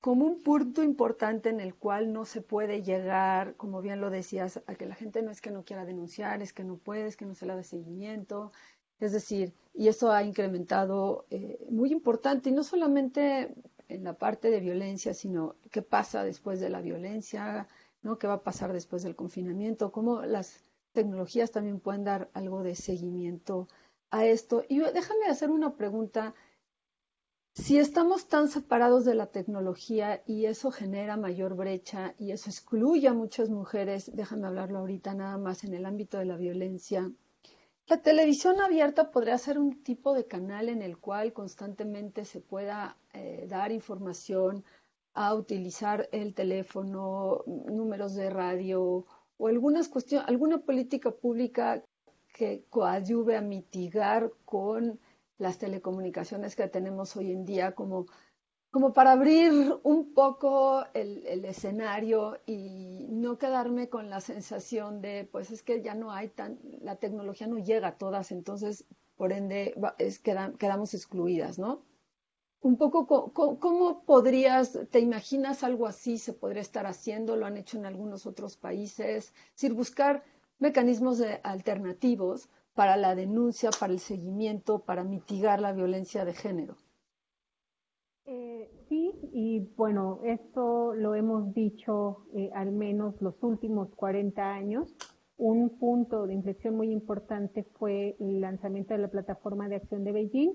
como 0.00 0.24
un 0.24 0.42
punto 0.42 0.82
importante 0.82 1.50
en 1.50 1.60
el 1.60 1.74
cual 1.74 2.10
no 2.10 2.24
se 2.24 2.40
puede 2.40 2.82
llegar, 2.82 3.54
como 3.56 3.82
bien 3.82 4.00
lo 4.00 4.08
decías, 4.08 4.62
a 4.66 4.74
que 4.76 4.86
la 4.86 4.94
gente 4.94 5.20
no 5.20 5.30
es 5.30 5.42
que 5.42 5.50
no 5.50 5.62
quiera 5.64 5.84
denunciar, 5.84 6.40
es 6.40 6.54
que 6.54 6.64
no 6.64 6.78
puede, 6.78 7.06
es 7.06 7.18
que 7.18 7.26
no 7.26 7.34
se 7.34 7.44
le 7.44 7.54
da 7.54 7.62
seguimiento. 7.62 8.50
Es 9.00 9.12
decir, 9.12 9.54
y 9.74 9.88
eso 9.88 10.12
ha 10.12 10.22
incrementado 10.22 11.26
eh, 11.30 11.58
muy 11.70 11.90
importante, 11.92 12.50
y 12.50 12.52
no 12.52 12.62
solamente 12.62 13.54
en 13.88 14.04
la 14.04 14.14
parte 14.14 14.50
de 14.50 14.60
violencia, 14.60 15.14
sino 15.14 15.56
qué 15.70 15.82
pasa 15.82 16.24
después 16.24 16.60
de 16.60 16.70
la 16.70 16.80
violencia, 16.80 17.68
¿no? 18.02 18.18
¿Qué 18.18 18.26
va 18.26 18.34
a 18.34 18.42
pasar 18.42 18.72
después 18.72 19.02
del 19.02 19.16
confinamiento? 19.16 19.92
¿Cómo 19.92 20.22
las 20.22 20.70
tecnologías 20.92 21.50
también 21.50 21.80
pueden 21.80 22.04
dar 22.04 22.30
algo 22.34 22.62
de 22.62 22.76
seguimiento 22.76 23.68
a 24.10 24.26
esto? 24.26 24.64
Y 24.68 24.78
déjame 24.78 25.26
hacer 25.26 25.50
una 25.50 25.76
pregunta. 25.76 26.34
Si 27.54 27.78
estamos 27.78 28.26
tan 28.26 28.48
separados 28.48 29.04
de 29.04 29.14
la 29.14 29.26
tecnología 29.26 30.22
y 30.26 30.46
eso 30.46 30.72
genera 30.72 31.16
mayor 31.16 31.54
brecha 31.54 32.14
y 32.18 32.32
eso 32.32 32.50
excluye 32.50 33.06
a 33.06 33.14
muchas 33.14 33.48
mujeres, 33.48 34.10
déjame 34.12 34.48
hablarlo 34.48 34.80
ahorita 34.80 35.14
nada 35.14 35.38
más 35.38 35.62
en 35.62 35.72
el 35.74 35.86
ámbito 35.86 36.18
de 36.18 36.24
la 36.24 36.36
violencia, 36.36 37.12
la 37.86 38.00
televisión 38.00 38.60
abierta 38.60 39.10
podría 39.10 39.36
ser 39.36 39.58
un 39.58 39.82
tipo 39.82 40.14
de 40.14 40.26
canal 40.26 40.68
en 40.68 40.80
el 40.80 40.98
cual 40.98 41.32
constantemente 41.32 42.24
se 42.24 42.40
pueda 42.40 42.96
eh, 43.12 43.46
dar 43.48 43.72
información 43.72 44.64
a 45.12 45.34
utilizar 45.34 46.08
el 46.10 46.34
teléfono, 46.34 47.42
números 47.46 48.14
de 48.14 48.30
radio 48.30 49.06
o 49.36 49.48
algunas 49.48 49.88
cuestiones, 49.88 50.28
alguna 50.28 50.58
política 50.58 51.10
pública 51.10 51.84
que 52.34 52.64
coadyuve 52.70 53.36
a 53.36 53.42
mitigar 53.42 54.32
con 54.44 54.98
las 55.38 55.58
telecomunicaciones 55.58 56.56
que 56.56 56.66
tenemos 56.68 57.16
hoy 57.16 57.32
en 57.32 57.44
día 57.44 57.72
como, 57.72 58.06
como 58.74 58.92
para 58.92 59.12
abrir 59.12 59.52
un 59.84 60.14
poco 60.14 60.84
el, 60.94 61.44
escenario 61.44 62.40
y 62.44 63.06
no 63.08 63.38
quedarme 63.38 63.88
con 63.88 64.10
la 64.10 64.20
sensación 64.20 65.00
de, 65.00 65.28
pues 65.30 65.52
es 65.52 65.62
que 65.62 65.80
ya 65.80 65.94
no 65.94 66.10
hay 66.10 66.26
tan, 66.30 66.58
la 66.80 66.96
tecnología 66.96 67.46
no 67.46 67.58
llega 67.58 67.86
a 67.86 67.98
todas, 67.98 68.32
entonces 68.32 68.84
por 69.14 69.32
ende 69.32 69.76
es, 69.98 70.18
quedamos 70.18 70.92
excluidas, 70.92 71.56
¿no? 71.56 71.84
un 72.62 72.76
poco 72.76 73.06
cómo, 73.06 74.02
podrías, 74.04 74.76
te 74.90 74.98
imaginas 74.98 75.62
algo 75.62 75.86
así 75.86 76.18
se 76.18 76.32
podría 76.32 76.62
estar 76.62 76.88
haciendo, 76.88 77.36
lo 77.36 77.46
han 77.46 77.56
hecho 77.56 77.78
en 77.78 77.86
algunos 77.86 78.26
otros 78.26 78.56
países, 78.56 79.34
es 79.56 79.72
buscar 79.72 80.24
mecanismos 80.58 81.22
alternativos 81.44 82.48
para 82.74 82.96
la 82.96 83.14
denuncia, 83.14 83.70
para 83.70 83.92
el 83.92 84.00
seguimiento, 84.00 84.80
para 84.80 85.04
mitigar 85.04 85.60
la 85.60 85.70
violencia 85.70 86.24
de 86.24 86.34
género. 86.34 86.76
Eh, 88.26 88.70
sí, 88.88 89.12
y 89.32 89.60
bueno, 89.76 90.20
esto 90.24 90.94
lo 90.94 91.14
hemos 91.14 91.52
dicho 91.52 92.26
eh, 92.34 92.50
al 92.54 92.72
menos 92.72 93.20
los 93.20 93.34
últimos 93.42 93.94
40 93.96 94.42
años. 94.42 94.94
Un 95.36 95.78
punto 95.78 96.26
de 96.26 96.34
inflexión 96.34 96.76
muy 96.76 96.90
importante 96.90 97.64
fue 97.78 98.16
el 98.20 98.40
lanzamiento 98.40 98.94
de 98.94 99.00
la 99.00 99.08
plataforma 99.08 99.68
de 99.68 99.76
acción 99.76 100.04
de 100.04 100.12
Beijing, 100.12 100.52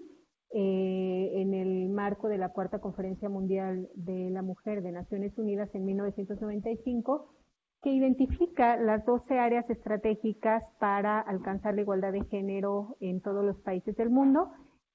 eh, 0.52 1.42
en 1.42 1.54
el 1.54 1.90
marco 1.90 2.28
de 2.28 2.40
la 2.40 2.50
Cuarta 2.50 2.80
Conferencia 2.80 3.30
Mundial 3.30 3.88
de 3.94 4.32
la 4.32 4.42
Mujer 4.42 4.82
de 4.82 4.92
Naciones 4.92 5.38
Unidas 5.38 5.70
en 5.76 5.86
1995, 5.86 7.36
que 7.84 7.92
identifica 7.92 8.78
las 8.78 9.06
12 9.06 9.38
áreas 9.38 9.70
estratégicas 9.70 10.64
para 10.80 11.20
alcanzar 11.20 11.76
la 11.76 11.82
igualdad 11.82 12.14
de 12.14 12.26
género 12.26 12.98
en 13.00 13.22
todos 13.22 13.46
los 13.46 13.58
países 13.58 13.96
del 13.96 14.10
mundo, 14.10 14.50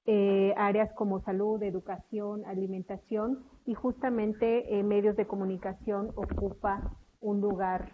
eh, 0.06 0.52
áreas 0.56 0.92
como 0.94 1.20
salud, 1.20 1.62
educación, 1.62 2.44
alimentación 2.46 3.44
y 3.66 3.74
justamente 3.74 4.78
eh, 4.78 4.82
medios 4.82 5.16
de 5.16 5.26
comunicación 5.26 6.10
ocupa 6.16 6.96
un 7.20 7.40
lugar 7.40 7.90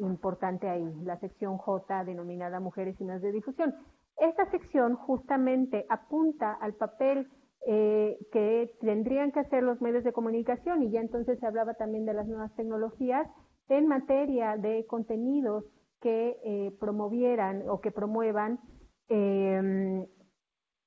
importante 0.00 0.68
ahí, 0.68 0.92
la 1.04 1.16
sección 1.20 1.56
J 1.56 2.04
denominada 2.04 2.58
Mujeres 2.58 3.00
y 3.00 3.04
Medios 3.04 3.22
de 3.22 3.30
Difusión. 3.30 3.72
Esta 4.18 4.50
sección 4.50 4.96
justamente 4.96 5.86
apunta 5.88 6.52
al 6.52 6.74
papel 6.74 7.28
eh, 7.64 8.18
que 8.32 8.72
tendrían 8.80 9.30
que 9.30 9.38
hacer 9.38 9.62
los 9.62 9.80
medios 9.80 10.02
de 10.02 10.12
comunicación 10.12 10.82
y 10.82 10.90
ya 10.90 11.00
entonces 11.00 11.38
se 11.38 11.46
hablaba 11.46 11.74
también 11.74 12.04
de 12.04 12.12
las 12.12 12.26
nuevas 12.26 12.52
tecnologías 12.56 13.28
en 13.68 13.86
materia 13.86 14.56
de 14.56 14.84
contenidos 14.86 15.64
que 16.00 16.36
eh, 16.44 16.72
promovieran 16.80 17.62
o 17.68 17.80
que 17.80 17.92
promuevan 17.92 18.58
em, 19.08 20.04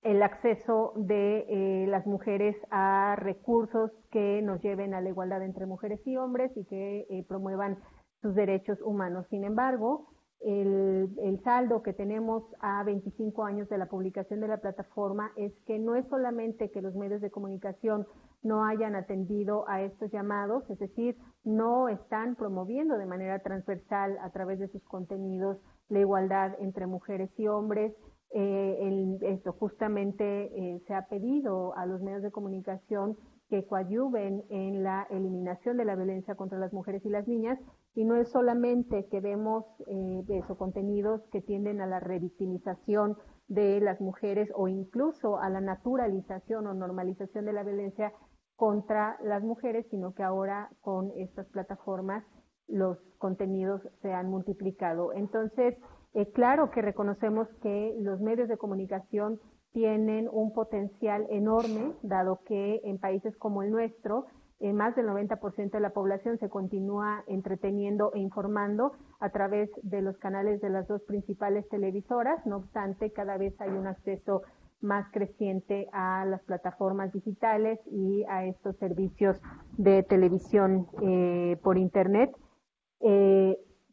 el 0.06 0.24
acceso 0.24 0.94
de 0.96 1.46
eh, 1.50 1.88
las 1.88 2.06
mujeres 2.06 2.56
a 2.72 3.16
recursos 3.18 3.92
que 4.12 4.42
nos 4.42 4.62
lleven 4.62 4.94
a 4.94 5.02
la 5.02 5.10
igualdad 5.10 5.44
entre 5.44 5.66
mujeres 5.66 6.00
y 6.06 6.16
hombres 6.16 6.52
y 6.56 6.64
que 6.66 7.26
promuevan 7.28 7.80
sus 8.22 8.36
derechos 8.36 8.80
humanos. 8.82 9.26
Sin 9.30 9.44
embargo, 9.44 10.08
el, 10.46 11.42
saldo 11.44 11.82
que 11.82 11.94
tenemos 11.94 12.44
a 12.60 12.84
25 12.84 13.46
años 13.46 13.68
de 13.70 13.78
la 13.78 13.88
publicación 13.88 14.40
de 14.42 14.48
la 14.48 14.58
plataforma 14.58 15.32
es 15.38 15.54
que 15.66 15.80
no 15.80 15.96
es 15.96 16.08
solamente 16.08 16.72
que 16.72 16.82
los 16.82 16.96
medios 16.96 17.22
de 17.22 17.32
comunicación 17.32 18.06
no 18.44 18.64
hayan 18.64 18.96
atendido 18.96 19.68
a 19.68 19.82
estos 19.82 20.12
llamados, 20.12 20.70
es 20.70 20.78
decir, 20.78 21.18
no 21.44 21.90
están 21.90 22.36
promoviendo 22.36 22.98
de 22.98 23.08
manera 23.08 23.40
transversal 23.40 24.18
a 24.22 24.30
través 24.30 24.60
de 24.60 24.68
sus 24.68 24.84
contenidos 24.84 25.58
la 25.90 26.00
igualdad 26.00 26.54
entre 26.60 26.86
mujeres 26.86 27.32
y 27.38 27.48
hombres. 27.48 27.96
Eh, 28.32 29.18
esto 29.22 29.54
justamente 29.54 30.24
eh, 30.26 30.82
se 30.88 30.94
ha 30.94 31.08
pedido 31.08 31.76
a 31.78 31.86
los 31.86 32.02
medios 32.02 32.22
de 32.22 32.32
comunicación 32.32 33.16
que 33.50 33.66
coadyuven 33.66 34.44
en 34.50 34.84
la 34.84 35.08
eliminación 35.10 35.78
de 35.78 35.86
la 35.86 35.96
violencia 35.96 36.36
contra 36.36 36.58
las 36.58 36.74
mujeres 36.74 37.06
y 37.06 37.10
las 37.10 37.28
niñas 37.28 37.60
Y 37.94 38.04
no 38.04 38.16
es 38.16 38.30
solamente 38.32 39.08
que 39.10 39.22
vemos 39.22 39.64
eh, 39.88 40.42
contenidos 40.58 41.22
que 41.32 41.42
tienden 41.42 41.80
a 41.80 41.88
la 41.88 42.00
revictimización 42.00 43.16
de 43.48 43.80
las 43.80 44.02
mujeres 44.02 44.50
o 44.56 44.68
incluso 44.68 45.38
a 45.38 45.50
la 45.50 45.62
naturalización 45.62 46.68
o 46.68 46.74
normalización 46.74 47.46
de 47.46 47.54
la 47.54 47.64
violencia 47.64 48.12
contra 48.56 49.18
las 49.24 49.44
mujeres, 49.44 49.86
sino 49.90 50.14
que 50.14 50.24
ahora 50.24 50.70
con 50.82 51.12
estas 51.16 51.48
plataformas 51.50 52.26
los 52.68 52.98
contenidos 53.18 53.82
se 54.02 54.12
han 54.12 54.30
multiplicado. 54.30 55.14
Entonces, 55.14 55.76
eh, 56.16 56.32
claro 56.32 56.72
que 56.72 56.82
reconocemos 56.82 57.48
que 57.62 57.96
los 58.00 58.22
medios 58.22 58.48
de 58.48 58.58
comunicación 58.58 59.40
tienen 59.74 60.30
un 60.32 60.54
potencial 60.54 61.28
enorme, 61.30 61.92
dado 62.02 62.40
que 62.46 62.80
en 62.86 62.98
países 62.98 63.36
como 63.36 63.62
el 63.62 63.72
nuestro, 63.72 64.26
eh, 64.62 64.72
más 64.72 64.96
del 64.96 65.08
90% 65.08 65.72
de 65.72 65.80
la 65.82 65.90
población 65.90 66.40
se 66.40 66.48
continúa 66.48 67.26
entreteniendo 67.28 68.14
e 68.14 68.20
informando 68.20 68.94
a 69.20 69.30
través 69.32 69.70
de 69.84 70.02
los 70.02 70.18
canales 70.18 70.62
de 70.62 70.70
las 70.70 70.88
dos 70.88 71.02
principales 71.04 71.68
televisoras. 71.68 72.46
No 72.46 72.58
obstante, 72.58 73.12
cada 73.12 73.38
vez 73.38 73.54
hay 73.60 73.72
un 73.72 73.86
acceso 73.86 74.44
más 74.80 75.12
creciente 75.12 75.90
a 75.92 76.24
las 76.24 76.42
plataformas 76.44 77.12
digitales 77.12 77.80
y 77.92 78.24
a 78.30 78.46
estos 78.46 78.78
servicios 78.78 79.42
de 79.78 80.04
televisión 80.04 80.88
eh, 81.02 81.60
por 81.62 81.78
Internet. 81.78 82.34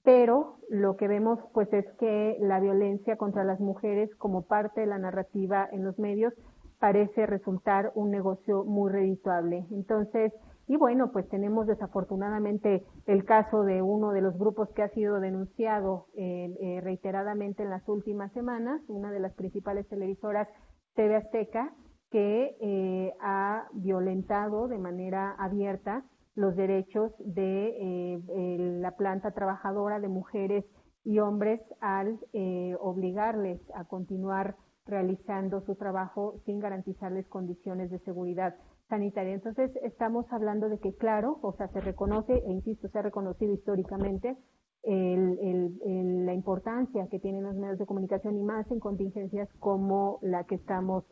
Pero 0.05 0.57
lo 0.69 0.97
que 0.97 1.09
vemos 1.09 1.39
pues 1.53 1.73
es 1.73 1.85
que 1.99 2.37
la 2.41 2.61
violencia 2.61 3.17
contra 3.17 3.45
las 3.45 3.61
mujeres 3.61 4.15
como 4.17 4.47
parte 4.47 4.81
de 4.81 4.87
la 4.87 4.99
narrativa 4.99 5.69
en 5.71 5.85
los 5.85 5.99
medios 5.99 6.33
parece 6.79 7.27
resultar 7.27 7.93
un 7.95 8.11
negocio 8.11 8.65
muy 8.65 8.91
redituable. 8.91 9.67
Entonces, 9.71 10.33
y 10.67 10.77
bueno, 10.77 11.13
pues 11.13 11.29
tenemos 11.29 11.67
desafortunadamente 11.67 12.85
el 13.07 13.25
caso 13.25 13.63
de 13.63 13.83
uno 13.83 14.11
de 14.11 14.21
los 14.21 14.37
grupos 14.37 14.69
que 14.71 14.83
ha 14.83 14.89
sido 14.89 15.21
denunciado 15.21 16.07
eh, 16.15 16.53
eh, 16.61 16.81
reiteradamente 16.81 17.63
en 17.63 17.71
las 17.71 17.87
últimas 17.89 18.33
semanas, 18.33 18.81
una 18.89 19.13
de 19.13 19.21
las 19.21 19.33
principales 19.35 19.89
televisoras 19.89 20.49
TV 20.95 21.17
Azteca, 21.17 21.73
que 22.11 22.57
eh, 22.61 23.13
ha 23.21 23.67
violentado 23.73 24.67
de 24.67 24.79
manera 24.79 25.37
abierta 25.39 26.05
los 26.35 26.57
derechos 26.57 27.13
de 27.19 28.17
eh, 28.17 28.57
la 28.81 28.97
planta 28.97 29.33
trabajadora 29.33 30.01
de 30.01 30.09
mujeres 30.09 30.65
y 31.05 31.19
hombres 31.19 31.61
al 31.81 32.19
eh, 32.33 32.75
obligarles 32.81 33.61
a 33.75 33.85
continuar 33.85 34.57
realizando 34.87 35.61
su 35.63 35.75
trabajo 35.77 36.41
sin 36.45 36.59
garantizarles 36.59 37.29
condiciones 37.29 37.91
de 37.91 37.99
seguridad 38.01 38.55
sanitaria. 38.89 39.35
Entonces, 39.35 39.71
estamos 39.83 40.27
hablando 40.31 40.69
de 40.69 40.79
que, 40.79 40.95
claro, 40.97 41.39
o 41.43 41.53
sea, 41.55 41.69
se 41.69 41.81
reconoce, 41.81 42.33
e 42.33 42.53
insisto, 42.53 42.89
se 42.89 42.99
ha 42.99 43.03
reconocido 43.03 43.53
históricamente 43.53 44.37
la 44.85 46.35
importancia 46.35 47.07
que 47.09 47.21
tienen 47.21 47.45
los 47.45 47.55
medios 47.55 47.79
de 47.79 47.87
comunicación 47.87 48.37
y 48.37 48.43
más 48.43 48.69
en 48.73 48.81
contingencias 48.81 49.49
como 49.61 50.19
la 50.23 50.43
que 50.45 50.57
estamos 50.57 51.05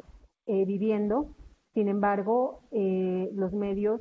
eh, 0.46 0.64
viviendo. 0.64 1.36
Sin 1.72 1.86
embargo, 1.86 2.62
los 2.72 3.52
medios 3.52 4.00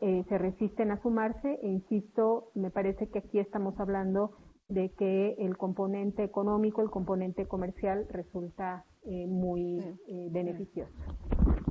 eh, 0.00 0.24
se 0.28 0.38
resisten 0.38 0.92
a 0.92 1.02
sumarse 1.02 1.58
e 1.60 1.66
insisto, 1.66 2.52
me 2.54 2.70
parece 2.70 3.08
que 3.08 3.18
aquí 3.18 3.40
estamos 3.40 3.80
hablando 3.80 4.30
de 4.68 4.92
que 4.92 5.34
el 5.40 5.56
componente 5.56 6.22
económico, 6.22 6.82
el 6.82 6.90
componente 6.90 7.48
comercial 7.48 8.06
resulta 8.08 8.84
eh, 9.02 9.26
muy 9.26 9.78
eh, 10.06 10.28
beneficioso. 10.30 10.92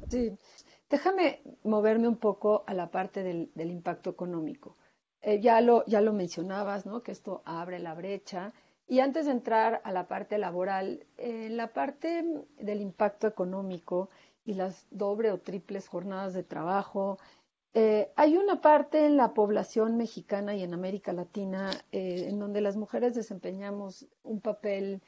Sí, 0.10 0.38
déjame 0.90 1.42
moverme 1.64 2.10
un 2.10 2.18
poco 2.18 2.66
a 2.68 2.74
la 2.74 2.92
parte 2.92 3.24
del, 3.24 3.50
impacto 3.56 4.10
económico. 4.10 4.76
ya, 5.40 5.62
lo, 5.62 5.86
ya 5.86 6.02
lo 6.02 6.12
mencionabas, 6.12 6.86
¿no? 6.86 7.04
que 7.04 7.14
esto 7.14 7.44
abre 7.46 7.80
la 7.80 7.94
brecha. 7.94 8.52
Y 8.90 9.00
antes 9.00 9.26
de 9.26 9.32
entrar 9.32 9.82
a 9.86 9.92
la 9.94 10.08
parte 10.10 10.38
laboral, 10.38 11.06
la 11.18 11.72
parte 11.74 12.26
del 12.58 12.82
impacto 12.82 13.28
económico 13.28 14.10
y 14.44 14.54
las 14.54 14.88
doble 14.92 15.32
o 15.32 15.40
triples 15.40 15.90
jornadas 15.90 16.34
de 16.34 16.44
trabajo, 16.44 17.18
eh, 17.74 18.12
hay 18.16 18.38
una 18.38 18.62
parte 18.62 19.06
en 19.06 19.18
la 19.18 19.34
población 19.34 19.98
mexicana 19.98 20.56
y 20.56 20.64
en 20.64 20.74
América 20.74 21.14
Latina 21.14 21.70
eh, 21.92 22.26
en 22.30 22.40
donde 22.40 22.62
las 22.62 22.78
mujeres 22.78 23.14
desempeñamos 23.14 24.08
un 24.24 24.42
papel 24.42 25.02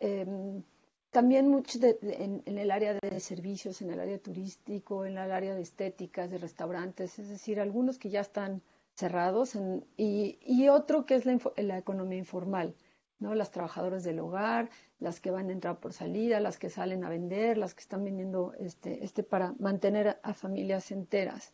em, 0.00 0.62
también 1.10 1.48
mucho 1.48 1.78
en, 1.82 2.42
el 2.46 2.70
área 2.70 2.94
de 2.94 3.20
servicios, 3.20 3.80
en 3.82 3.90
el 3.90 4.00
área 4.00 4.18
turístico, 4.18 5.06
en 5.06 5.16
el 5.16 5.30
área 5.32 5.54
de 5.54 5.62
estéticas, 5.62 6.30
de 6.30 6.38
restaurantes, 6.38 7.18
es 7.18 7.28
decir, 7.28 7.60
algunos 7.60 7.98
que 7.98 8.10
ya 8.10 8.20
están 8.20 8.62
cerrados 8.94 9.56
y, 9.96 10.68
otro 10.68 11.06
que 11.06 11.14
es 11.14 11.24
la, 11.24 11.78
economía 11.78 12.18
informal, 12.18 12.74
¿no? 13.20 13.34
Las 13.34 13.50
trabajadoras 13.52 14.04
del 14.04 14.18
hogar, 14.18 14.70
las 14.98 15.20
que 15.20 15.30
van 15.30 15.48
a 15.48 15.52
entrar 15.52 15.78
por 15.80 15.92
salida, 15.92 16.40
las 16.40 16.58
que 16.58 16.68
salen 16.68 17.04
a 17.04 17.08
vender, 17.08 17.56
las 17.58 17.74
que 17.74 17.80
están 17.80 18.04
vendiendo 18.04 18.52
este, 18.58 19.04
este 19.04 19.22
para 19.22 19.54
mantener 19.58 20.18
a 20.22 20.34
familias 20.34 20.90
enteras 20.90 21.52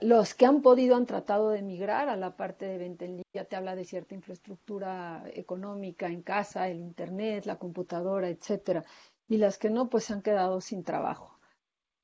los 0.00 0.34
que 0.34 0.46
han 0.46 0.62
podido 0.62 0.96
han 0.96 1.06
tratado 1.06 1.50
de 1.50 1.62
migrar 1.62 2.08
a 2.08 2.16
la 2.16 2.36
parte 2.36 2.66
de 2.66 2.78
venta 2.78 3.04
en 3.04 3.18
línea, 3.18 3.44
te 3.48 3.56
habla 3.56 3.76
de 3.76 3.84
cierta 3.84 4.14
infraestructura 4.14 5.22
económica 5.34 6.06
en 6.06 6.22
casa, 6.22 6.68
el 6.68 6.78
internet, 6.80 7.44
la 7.44 7.58
computadora, 7.58 8.28
etcétera, 8.28 8.84
y 9.28 9.36
las 9.36 9.58
que 9.58 9.70
no, 9.70 9.88
pues 9.90 10.10
han 10.10 10.22
quedado 10.22 10.60
sin 10.60 10.82
trabajo. 10.82 11.38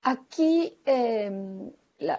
Aquí, 0.03 0.79
em, 0.85 1.73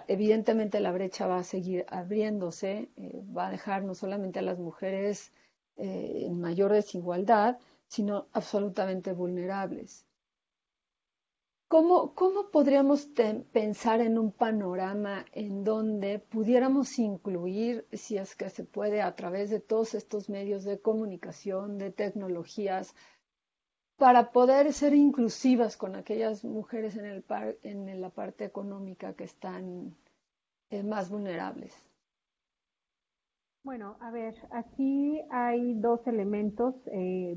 evidentemente, 0.08 0.80
la 0.80 0.92
brecha 0.92 1.26
va 1.26 1.38
a 1.38 1.44
seguir 1.44 1.84
abriéndose, 1.88 2.90
eh, 2.96 3.22
va 3.36 3.48
a 3.48 3.50
dejar 3.50 3.84
no 3.84 3.94
solamente 3.94 4.38
a 4.40 4.42
las 4.42 4.58
mujeres 4.58 5.32
eh, 5.76 6.24
en 6.26 6.40
mayor 6.40 6.72
desigualdad, 6.72 7.58
sino 7.88 8.26
absolutamente 8.32 9.12
vulnerables. 9.12 10.06
¿Cómo, 11.72 12.12
podríamos 12.52 13.08
pensar 13.50 14.02
en 14.02 14.18
un 14.18 14.30
panorama 14.30 15.24
en 15.32 15.64
donde 15.64 16.18
pudiéramos 16.18 16.98
incluir, 16.98 17.86
si 17.92 18.18
es 18.18 18.36
que 18.36 18.50
se 18.50 18.64
puede, 18.64 19.00
a 19.00 19.16
través 19.16 19.48
de 19.48 19.58
todos 19.58 19.94
estos 19.94 20.28
medios 20.28 20.64
de 20.64 20.82
comunicación, 20.82 21.78
de 21.78 21.90
tecnologías, 21.90 22.94
para 23.96 24.32
poder 24.32 24.74
ser 24.74 24.92
inclusivas 24.92 25.78
con 25.78 25.96
aquellas 25.96 26.44
mujeres 26.44 26.94
en, 26.98 27.06
el 27.06 27.24
en 27.62 28.00
la 28.02 28.10
parte 28.10 28.44
económica 28.44 29.14
que 29.14 29.24
están 29.24 29.96
eh, 30.68 30.82
más 30.82 31.08
vulnerables? 31.08 31.72
Bueno, 33.62 33.96
a 34.02 34.10
ver, 34.10 34.34
aquí 34.50 35.22
hay 35.30 35.72
dos 35.80 36.06
elementos 36.06 36.74
eh, 36.88 37.34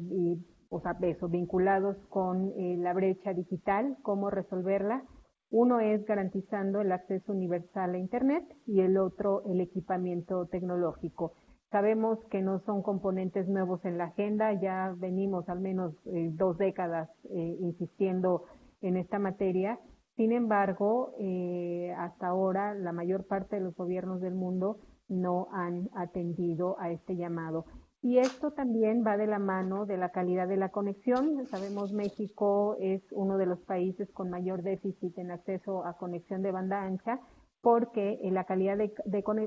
o 0.76 0.82
sea, 0.82 0.98
eso, 1.02 1.30
vinculados 1.30 1.96
con 2.10 2.52
eh, 2.58 2.76
la 2.78 2.94
brecha 2.94 3.34
digital, 3.34 3.98
cómo 4.02 4.30
resolverla. 4.30 5.04
Uno 5.50 5.80
es 5.80 6.04
garantizando 6.06 6.82
el 6.82 6.92
acceso 6.92 7.32
universal 7.32 7.96
a 7.96 7.98
Internet 7.98 8.44
y 8.66 8.82
el 8.82 8.98
otro 8.98 9.44
el 9.46 9.62
equipamiento 9.62 10.48
tecnológico. 10.48 11.34
Sabemos 11.72 12.20
que 12.30 12.42
no 12.42 12.60
son 12.66 12.82
componentes 12.82 13.48
nuevos 13.48 13.84
en 13.86 13.98
la 13.98 14.06
agenda, 14.06 14.52
ya 14.62 14.94
venimos 14.98 15.48
al 15.48 15.62
menos 15.62 15.94
eh, 16.08 16.30
dos 16.34 16.58
décadas 16.58 17.10
eh, 17.30 17.58
insistiendo 17.62 18.44
en 18.82 18.98
esta 18.98 19.18
materia. 19.18 19.80
Sin 20.18 20.32
embargo, 20.32 21.14
hasta 21.98 22.28
ahora 22.28 22.74
la 22.74 22.94
mayor 22.94 23.28
parte 23.28 23.58
de 23.58 23.62
los 23.62 23.76
gobiernos 23.76 24.22
del 24.22 24.34
mundo 24.34 24.78
no 25.10 25.48
han 25.52 25.90
atendido 25.94 26.80
a 26.80 26.92
este 26.92 27.18
llamado. 27.18 27.66
Y 28.06 28.20
esto 28.20 28.52
también 28.52 29.04
va 29.04 29.18
de 29.18 29.26
la 29.26 29.40
mano 29.40 29.88
de 29.88 29.98
la 29.98 30.10
calidad 30.10 30.48
de 30.48 30.58
la 30.58 30.70
conexión. 30.70 31.44
Sabemos 31.48 31.92
México 31.92 32.78
es 32.80 33.02
uno 33.12 33.40
de 33.40 33.48
los 33.48 33.60
países 33.62 34.12
con 34.12 34.30
mayor 34.30 34.62
déficit 34.62 35.18
en 35.18 35.32
acceso 35.32 35.84
a 35.84 35.98
conexión 35.98 36.44
de 36.44 36.52
banda 36.52 36.84
ancha 36.84 37.20
porque 37.62 38.20
la 38.26 38.44
calidad 38.44 38.78
de, 38.78 38.94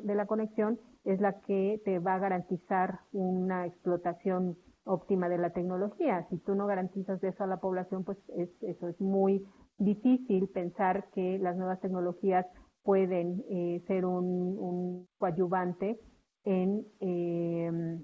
la 0.03 0.27
conexión 0.27 0.81
es 1.05 1.21
la 1.21 1.41
que 1.43 1.81
te 1.85 2.01
va 2.01 2.15
a 2.15 2.19
garantizar 2.19 2.99
una 3.13 3.65
explotación 3.65 4.57
óptima 4.83 5.29
de 5.29 5.39
la 5.39 5.51
tecnología. 5.51 6.27
Si 6.29 6.39
tú 6.39 6.57
no 6.57 6.67
garantizas 6.67 7.23
eso 7.23 7.45
a 7.45 7.47
la 7.47 7.61
población, 7.61 8.03
pues 8.03 8.19
eso 8.63 8.89
es 8.89 9.01
muy 9.01 9.47
difícil 9.79 10.49
pensar 10.49 11.09
que 11.15 11.39
las 11.39 11.57
nuevas 11.57 11.81
tecnologías 11.81 12.45
pueden 12.83 13.45
eh, 13.51 13.85
ser 13.87 14.05
un, 14.05 15.07
coadyuvante 15.17 16.01
en 16.43 16.85
eh, 16.99 18.01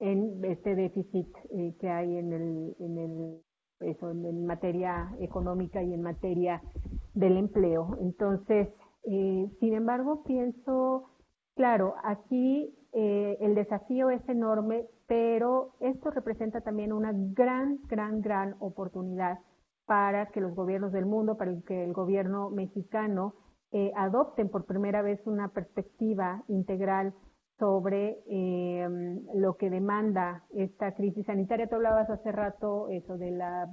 en 0.00 0.42
este 0.44 0.74
déficit 0.74 1.28
eh, 1.50 1.76
que 1.78 1.88
hay 1.88 2.16
en 2.16 2.32
el, 2.32 2.76
en 2.80 2.98
el 2.98 3.40
eso, 3.80 4.10
en 4.10 4.46
materia 4.46 5.10
económica 5.20 5.82
y 5.82 5.94
en 5.94 6.02
materia 6.02 6.60
del 7.14 7.36
empleo. 7.36 7.96
Entonces, 8.00 8.68
eh, 9.04 9.50
sin 9.58 9.72
embargo, 9.74 10.22
pienso, 10.24 11.10
claro, 11.54 11.94
aquí 12.02 12.74
eh, 12.92 13.38
el 13.40 13.54
desafío 13.54 14.10
es 14.10 14.26
enorme, 14.28 14.86
pero 15.06 15.72
esto 15.80 16.10
representa 16.10 16.60
también 16.60 16.92
una 16.92 17.12
gran, 17.14 17.78
gran, 17.88 18.20
gran 18.20 18.56
oportunidad 18.58 19.38
para 19.86 20.26
que 20.26 20.40
los 20.42 20.54
gobiernos 20.54 20.92
del 20.92 21.06
mundo, 21.06 21.36
para 21.36 21.52
que 21.66 21.84
el 21.84 21.92
gobierno 21.92 22.50
mexicano 22.50 23.34
adopten 23.94 24.48
por 24.48 24.66
primera 24.66 25.00
vez 25.00 25.24
una 25.26 25.48
perspectiva 25.48 26.42
integral 26.48 27.14
sobre 27.60 28.18
em, 28.26 29.20
lo 29.34 29.54
que 29.54 29.70
demanda 29.70 30.44
esta 30.50 30.92
crisis 30.94 31.26
sanitaria. 31.26 31.68
Tú 31.68 31.76
hablabas 31.76 32.10
hace 32.10 32.32
rato 32.32 32.88
eso 32.88 33.16
de 33.16 33.30
la, 33.30 33.70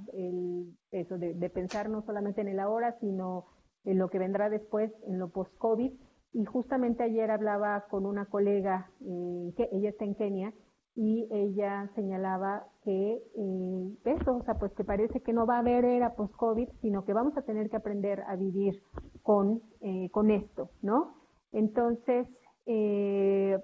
eso 0.92 1.18
de, 1.18 1.50
pensar 1.50 1.90
no 1.90 2.02
solamente 2.02 2.42
en 2.42 2.48
el 2.48 2.60
ahora, 2.60 2.96
sino 3.00 3.46
en 3.84 3.98
lo 3.98 4.08
que 4.08 4.20
vendrá 4.20 4.48
después, 4.50 4.92
en 5.08 5.18
lo 5.18 5.30
post-COVID. 5.30 5.92
Y 6.34 6.44
justamente 6.44 7.02
ayer 7.02 7.30
hablaba 7.30 7.86
con 7.90 8.06
una 8.06 8.26
colega, 8.26 8.90
eh, 9.00 9.52
que 9.56 9.68
ella 9.72 9.88
está 9.88 10.04
en 10.04 10.14
Kenia, 10.14 10.52
y 10.94 11.28
ella 11.30 11.90
señalaba 11.94 12.66
que 12.82 13.12
eh, 13.14 13.96
eso, 14.04 14.36
o 14.36 14.44
sea, 14.44 14.54
pues 14.54 14.72
que 14.74 14.84
parece 14.84 15.20
que 15.20 15.32
no 15.32 15.46
va 15.46 15.56
a 15.56 15.60
haber 15.60 15.84
era 15.84 16.14
post-COVID, 16.14 16.68
sino 16.82 17.04
que 17.04 17.12
vamos 17.12 17.36
a 17.36 17.42
tener 17.42 17.70
que 17.70 17.76
aprender 17.76 18.22
a 18.26 18.36
vivir 18.36 18.82
con, 19.22 19.62
eh, 19.80 20.10
con 20.10 20.30
esto, 20.30 20.70
¿no? 20.82 21.14
Entonces, 21.52 22.26
eh, 22.66 23.56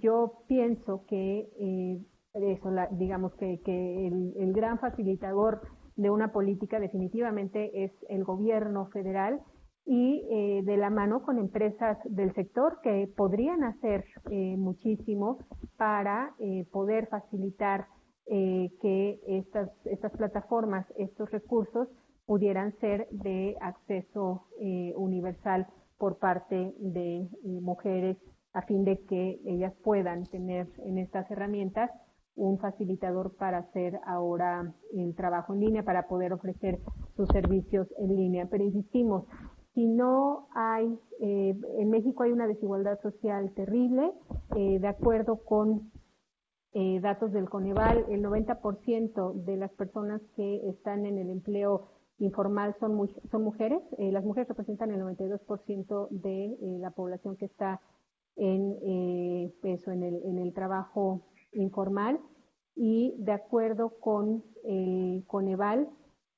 yo 0.00 0.42
pienso 0.48 1.04
que 1.06 1.48
eh, 1.58 2.00
eso, 2.34 2.70
digamos 2.92 3.34
que, 3.34 3.60
el, 3.66 4.52
gran 4.52 4.78
facilitador 4.78 5.60
de 5.96 6.10
una 6.10 6.32
política 6.32 6.78
definitivamente 6.78 7.84
es 7.84 7.92
el 8.08 8.24
gobierno 8.24 8.86
federal 8.86 9.40
y 9.86 10.26
eh, 10.30 10.62
de 10.64 10.76
la 10.76 10.90
mano 10.90 11.22
con 11.22 11.38
empresas 11.38 11.98
del 12.04 12.32
sector 12.34 12.78
que 12.82 13.08
podrían 13.16 13.64
hacer 13.64 14.04
eh, 14.30 14.56
muchísimo 14.56 15.38
para 15.76 16.34
poder 16.72 17.06
facilitar 17.08 17.86
que 18.26 19.18
estas, 19.26 19.70
estas 19.86 20.12
plataformas, 20.12 20.86
estos 20.96 21.28
recursos 21.32 21.88
pudieran 22.26 22.78
ser 22.78 23.08
de 23.10 23.56
acceso 23.60 24.46
universal 24.94 25.66
por 25.98 26.18
parte 26.18 26.74
de 26.78 27.28
mujeres 27.42 28.18
a 28.52 28.62
fin 28.62 28.84
de 28.84 29.00
que 29.06 29.40
ellas 29.44 29.74
puedan 29.84 30.24
tener 30.26 30.68
en 30.84 30.98
estas 30.98 31.30
herramientas 31.30 31.90
un 32.34 32.58
facilitador 32.58 33.36
para 33.36 33.58
hacer 33.58 34.00
ahora 34.06 34.72
el 34.92 35.14
trabajo 35.14 35.54
en 35.54 35.60
línea, 35.60 35.82
para 35.82 36.08
poder 36.08 36.32
ofrecer 36.32 36.80
sus 37.16 37.28
servicios 37.28 37.86
en 37.98 38.16
línea. 38.16 38.46
Pero 38.50 38.64
insistimos, 38.64 39.24
si 39.74 39.86
no 39.86 40.48
hay, 40.54 40.98
eh, 41.20 41.54
en 41.78 41.90
México 41.90 42.22
hay 42.22 42.32
una 42.32 42.46
desigualdad 42.46 42.98
social 43.02 43.52
terrible, 43.54 44.12
eh, 44.56 44.78
de 44.80 44.88
acuerdo 44.88 45.44
con 45.44 45.92
eh, 46.72 47.00
datos 47.00 47.32
del 47.32 47.48
Coneval, 47.48 48.06
el 48.08 48.22
90% 48.22 49.32
de 49.44 49.56
las 49.56 49.72
personas 49.72 50.22
que 50.34 50.68
están 50.68 51.04
en 51.04 51.18
el 51.18 51.30
empleo 51.30 51.88
informal 52.18 52.76
son, 52.78 53.08
son 53.30 53.42
mujeres, 53.42 53.80
las 53.98 54.24
mujeres 54.24 54.46
representan 54.48 54.90
el 54.90 55.00
92% 55.00 56.08
de 56.10 56.56
la 56.78 56.90
población 56.90 57.36
que 57.36 57.46
está 57.46 57.80
en, 58.36 58.76
eh, 58.82 59.54
eso, 59.62 59.90
en, 59.90 60.02
el, 60.02 60.22
en 60.24 60.38
el 60.38 60.52
trabajo 60.52 61.26
informal 61.52 62.20
y 62.74 63.14
de 63.18 63.32
acuerdo 63.32 63.98
con 64.00 64.44
el 64.64 65.24
Coneval, 65.26 65.88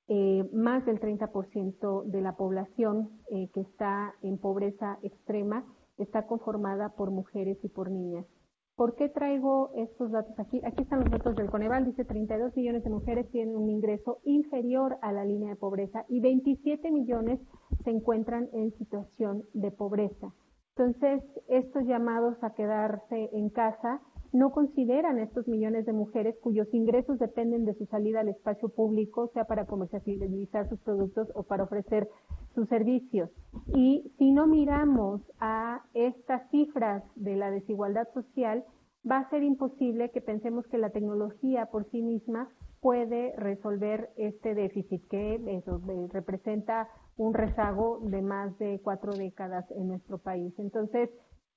eh, 0.09 0.49
más 0.53 0.85
del 0.85 1.01
30% 1.01 2.05
de 2.05 2.21
la 2.21 2.37
población 2.37 3.21
eh, 3.31 3.49
que 3.55 3.61
está 3.61 4.15
en 4.23 4.39
pobreza 4.39 4.99
extrema 5.03 5.65
está 5.97 6.27
conformada 6.27 6.91
por 6.97 7.11
mujeres 7.11 7.59
y 7.63 7.69
por 7.69 7.91
niñas. 7.91 8.27
¿Por 8.75 8.97
qué 8.97 9.09
traigo 9.09 9.71
estos 9.77 10.11
datos 10.11 10.39
aquí? 10.39 10.61
Aquí 10.65 10.83
están 10.83 11.01
los 11.01 11.11
datos 11.11 11.37
del 11.37 11.51
Coneval. 11.51 11.85
Dice 11.85 12.05
32 12.05 12.57
millones 12.57 12.83
de 12.83 12.91
mujeres 12.91 13.31
tienen 13.31 13.55
un 13.55 13.69
ingreso 13.69 14.19
inferior 14.25 14.97
a 15.03 15.13
la 15.13 15.25
línea 15.25 15.51
de 15.51 15.57
pobreza 15.57 16.05
y 16.09 16.21
27 16.21 16.91
millones 16.91 17.39
se 17.85 17.91
encuentran 17.91 18.49
en 18.53 18.73
situación 18.79 19.45
de 19.53 19.71
pobreza. 19.71 20.35
Entonces, 20.77 21.23
estos 21.49 21.85
llamados 21.85 22.43
a 22.43 22.55
quedarse 22.55 23.29
en 23.33 23.51
casa 23.51 24.01
no 24.33 24.51
consideran 24.51 25.19
estos 25.19 25.47
millones 25.47 25.85
de 25.85 25.93
mujeres 25.93 26.35
cuyos 26.43 26.67
ingresos 26.73 27.19
dependen 27.19 27.67
de 27.67 27.75
su 27.75 27.85
salida 27.87 28.21
al 28.21 28.29
espacio 28.29 28.71
público, 28.71 29.29
sea 29.35 29.45
para 29.45 29.67
comercializar 29.67 30.69
sus 30.71 30.81
productos 30.81 31.29
o 31.35 31.43
para 31.43 31.65
ofrecer 31.65 32.09
sus 32.55 32.67
servicios. 32.69 33.31
Y 33.75 34.11
si 34.17 34.33
no 34.33 34.47
miramos 34.47 35.21
a 35.39 35.83
estas 35.93 36.49
cifras 36.51 37.05
de 37.17 37.37
la 37.37 37.51
desigualdad 37.51 38.09
social, 38.15 38.65
va 39.09 39.19
a 39.19 39.31
ser 39.31 39.43
imposible 39.43 40.11
que 40.11 40.23
pensemos 40.23 40.67
que 40.69 40.79
la 40.79 40.91
tecnología 40.91 41.67
por 41.67 41.85
sí 41.91 42.01
misma 42.01 42.49
puede 42.81 43.35
resolver 43.37 44.11
este 44.17 44.55
déficit 44.55 45.07
que 45.09 45.35
eso, 45.35 45.81
eh, 45.89 46.09
representa 46.11 46.89
un 47.17 47.35
rezago 47.35 48.01
de 48.03 48.23
más 48.23 48.57
de 48.59 48.81
cuatro 48.83 49.13
décadas 49.13 49.71
en 49.73 49.89
nuestro 49.89 50.19
país. 50.19 50.53
Entonces, 50.59 51.11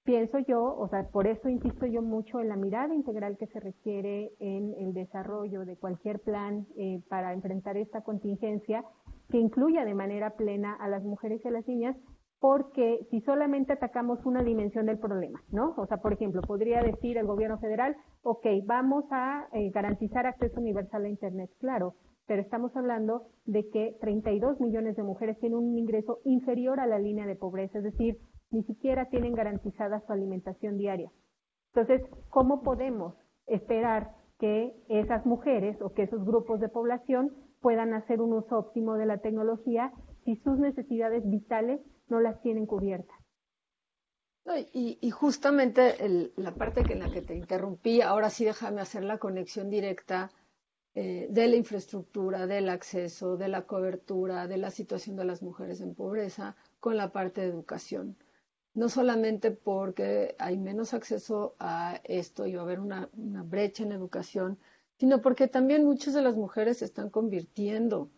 pienso 0.04 0.38
yo, 0.40 0.64
o 0.64 0.88
sea, 0.90 1.10
por 1.10 1.28
eso 1.28 1.50
insisto 1.50 1.86
yo 1.86 2.02
mucho 2.02 2.40
en 2.40 2.50
la 2.50 2.56
mirada 2.56 2.94
integral 2.94 3.38
que 3.38 3.48
se 3.48 3.60
requiere 3.60 4.32
en 4.40 4.74
el 4.80 4.94
desarrollo 4.94 5.66
de 5.66 5.78
cualquier 5.78 6.20
plan 6.20 6.68
eh, 6.78 7.02
para 7.10 7.34
enfrentar 7.34 7.78
esta 7.78 8.02
contingencia, 8.02 8.84
que 9.30 9.40
incluya 9.40 9.84
de 9.84 9.96
manera 9.96 10.36
plena 10.36 10.76
a 10.76 10.88
las 10.88 11.04
mujeres 11.04 11.42
y 11.44 11.48
a 11.48 11.52
las 11.52 11.68
niñas, 11.68 11.98
porque 12.40 13.08
si 13.10 13.22
solamente 13.22 13.74
atacamos 13.74 14.24
una 14.26 14.44
dimensión 14.44 14.86
del 14.86 15.00
problema, 15.00 15.42
¿no? 15.52 15.74
O 15.78 15.88
sea, 15.88 15.98
por 15.98 16.14
ejemplo, 16.14 16.42
podría 16.42 16.82
decir 16.82 17.18
el 17.18 17.26
gobierno 17.26 17.58
federal, 17.58 17.96
ok, 18.22 18.46
vamos 18.66 19.06
a 19.10 19.48
eh, 19.54 19.72
garantizar 19.72 20.28
acceso 20.28 20.60
universal 20.60 21.06
a 21.06 21.10
Internet, 21.10 21.50
claro, 21.60 21.96
pero 22.28 22.42
estamos 22.42 22.76
hablando 22.76 23.28
de 23.46 23.70
que 23.70 23.98
32 24.02 24.60
millones 24.60 24.96
de 24.96 25.04
mujeres 25.04 25.40
tienen 25.40 25.60
un 25.60 25.78
ingreso 25.78 26.20
inferior 26.26 26.80
a 26.80 26.88
la 26.88 27.00
línea 27.00 27.26
de 27.26 27.36
pobreza, 27.36 27.78
es 27.78 27.84
decir, 27.84 28.18
ni 28.52 28.64
siquiera 28.64 29.10
tienen 29.10 29.34
garantizada 29.34 30.02
su 30.06 30.12
alimentación 30.12 30.78
diaria. 30.78 31.12
Entonces, 31.74 32.02
¿cómo 32.30 32.64
podemos 32.64 33.16
esperar 33.48 34.12
que 34.40 34.76
esas 34.90 35.26
mujeres 35.26 35.82
o 35.82 35.94
que 35.94 36.04
esos 36.04 36.26
grupos 36.26 36.60
de 36.60 36.70
población 36.70 37.32
puedan 37.62 37.94
hacer 37.94 38.22
un 38.22 38.34
uso 38.34 38.58
óptimo 38.58 38.96
de 38.96 39.06
la 39.06 39.18
tecnología 39.18 39.92
si 40.24 40.36
sus 40.38 40.58
necesidades 40.58 41.28
vitales 41.30 41.82
no 42.08 42.20
las 42.20 42.42
tienen 42.42 42.66
cubiertas? 42.66 43.16
Y, 44.74 45.10
justamente 45.10 45.96
la 46.36 46.52
parte 46.52 46.82
en 46.94 47.00
la 47.00 47.12
que 47.12 47.24
te 47.24 47.36
interrumpí, 47.36 48.02
ahora 48.02 48.30
sí 48.30 48.46
déjame 48.46 48.82
hacer 48.82 49.04
la 49.04 49.18
conexión 49.18 49.72
directa 49.72 50.30
eh, 50.98 51.28
de 51.30 51.50
la 51.50 51.58
infraestructura, 51.58 52.48
del 52.48 52.70
acceso, 52.70 53.36
de 53.36 53.50
la 53.50 53.64
cobertura, 53.64 54.48
de 54.48 54.56
la 54.56 54.72
situación 54.72 55.18
de 55.18 55.26
las 55.26 55.42
mujeres 55.42 55.82
en 55.82 55.94
pobreza 55.94 56.56
con 56.80 56.96
la 56.96 57.12
parte 57.12 57.42
de 57.42 57.48
educación. 57.48 58.16
No 58.74 58.88
solamente 58.88 59.52
porque 59.52 60.38
hay 60.40 60.58
menos 60.58 60.94
acceso 60.94 61.54
a 61.60 62.00
esto 62.06 62.48
y 62.48 62.56
va 62.56 62.62
a 62.62 62.64
haber 62.64 62.80
una, 62.80 63.10
brecha 63.14 63.84
en 63.84 63.92
educación, 63.92 64.58
sino 64.98 65.22
porque 65.22 65.50
también 65.50 65.84
muchas 65.84 66.14
de 66.14 66.22
las 66.22 66.38
mujeres 66.38 66.78
se 66.78 66.86
están 66.86 67.10
convirtiendo 67.10 68.10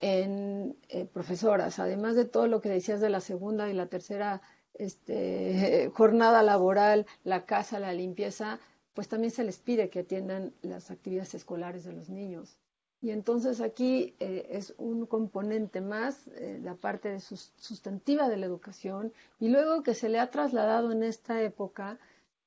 en 0.00 0.76
eh, 0.88 1.04
profesoras, 1.04 1.78
además 1.78 2.16
de 2.16 2.24
todo 2.24 2.48
lo 2.48 2.60
que 2.60 2.70
decías 2.70 3.00
de 3.00 3.10
la 3.10 3.20
segunda 3.20 3.70
y 3.70 3.72
la 3.72 3.86
tercera 3.86 4.42
este, 4.74 5.90
jornada 5.94 6.42
laboral, 6.42 7.06
la 7.22 7.46
casa, 7.46 7.78
la 7.78 7.92
limpieza, 7.92 8.58
pues 8.96 9.08
también 9.08 9.30
se 9.30 9.44
les 9.44 9.58
pide 9.58 9.90
que 9.90 10.00
atiendan 10.00 10.54
las 10.62 10.90
actividades 10.90 11.34
escolares 11.34 11.84
de 11.84 11.92
los 11.92 12.08
niños. 12.08 12.58
Y 13.02 13.10
entonces 13.10 13.60
aquí 13.60 14.16
eh, 14.20 14.48
es 14.50 14.74
un 14.78 15.04
componente 15.04 15.82
más, 15.82 16.26
eh, 16.28 16.58
la 16.62 16.76
parte 16.76 17.20
sustantiva 17.20 18.30
de 18.30 18.38
la 18.38 18.46
educación, 18.46 19.12
y 19.38 19.50
luego 19.50 19.82
que 19.82 19.92
se 19.92 20.08
le 20.08 20.18
ha 20.18 20.30
trasladado 20.30 20.92
en 20.92 21.02
esta 21.02 21.42
época, 21.42 21.98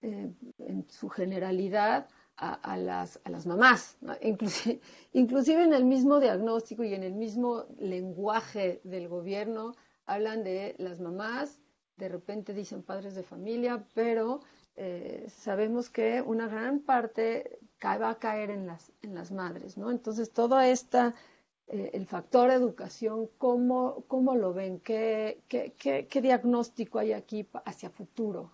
eh, 0.01 0.33
en 0.57 0.89
su 0.89 1.07
generalidad, 1.07 2.09
a, 2.41 2.77
las, 2.77 3.19
a 3.25 3.29
las, 3.29 3.45
mamás, 3.45 3.97
inclusive, 4.21 4.79
inclusive 5.11 5.61
en 5.61 5.73
el 5.73 5.83
mismo 5.83 6.21
diagnóstico 6.21 6.85
y 6.85 6.93
en 6.93 7.03
el 7.03 7.13
mismo 7.13 7.65
lenguaje 7.77 8.79
del 8.85 9.09
gobierno, 9.09 9.73
hablan 10.05 10.45
de 10.45 10.73
las 10.79 11.01
mamás, 11.01 11.59
de 11.97 12.07
repente 12.07 12.53
dicen 12.53 12.81
padres 12.81 13.13
de 13.13 13.23
familia, 13.23 13.85
pero 13.93 14.39
eh, 14.81 15.25
sabemos 15.27 15.89
que 15.89 16.21
una 16.21 16.47
gran 16.47 16.79
parte 16.79 17.59
va 17.83 18.11
a 18.11 18.17
caer 18.17 18.49
en 18.49 18.65
las, 18.65 18.93
en 19.01 19.13
las 19.13 19.29
madres, 19.29 19.77
¿no? 19.77 19.91
Entonces, 19.91 20.31
todo 20.31 20.57
esta, 20.61 21.15
eh, 21.67 21.91
el 21.93 22.05
factor 22.05 22.49
educación, 22.49 23.27
¿cómo, 23.37 24.05
cómo 24.07 24.35
lo 24.35 24.53
ven? 24.53 24.79
¿Qué, 24.79 25.43
qué, 25.49 25.73
qué, 26.09 26.21
diagnóstico 26.21 26.99
hay 26.99 27.11
aquí 27.11 27.45
hacia 27.65 27.89
futuro? 27.89 28.53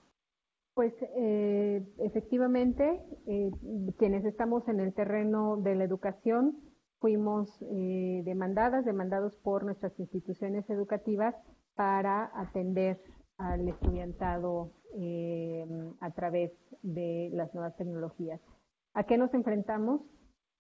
Pues 0.74 0.96
eh, 1.16 1.84
efectivamente, 2.00 3.04
quienes 4.00 4.26
estamos 4.26 4.68
en 4.68 4.80
el 4.80 4.94
terreno 4.96 5.58
de 5.58 5.76
la 5.76 5.84
educación, 5.84 6.58
fuimos 7.00 7.56
demandadas, 7.60 8.84
demandados 8.84 9.36
por 9.36 9.64
nuestras 9.64 9.98
instituciones 10.00 10.68
educativas 10.72 11.36
para 11.76 12.32
atender 12.34 13.00
al 13.38 13.68
estudiantado 13.68 14.72
eh, 14.98 15.66
a 16.00 16.12
través 16.12 16.52
de 16.82 17.30
las 17.34 17.54
nuevas 17.54 17.76
tecnologías. 17.76 18.40
¿A 18.94 19.04
qué 19.04 19.18
nos 19.18 19.34
enfrentamos? 19.34 20.02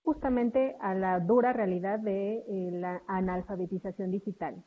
Justamente 0.04 0.76
a 0.82 0.94
la 0.94 1.20
dura 1.20 1.54
realidad 1.54 2.00
de 2.00 2.38
eh, 2.38 2.72
la 2.72 3.02
analfabetización 3.08 4.12
digital. 4.12 4.64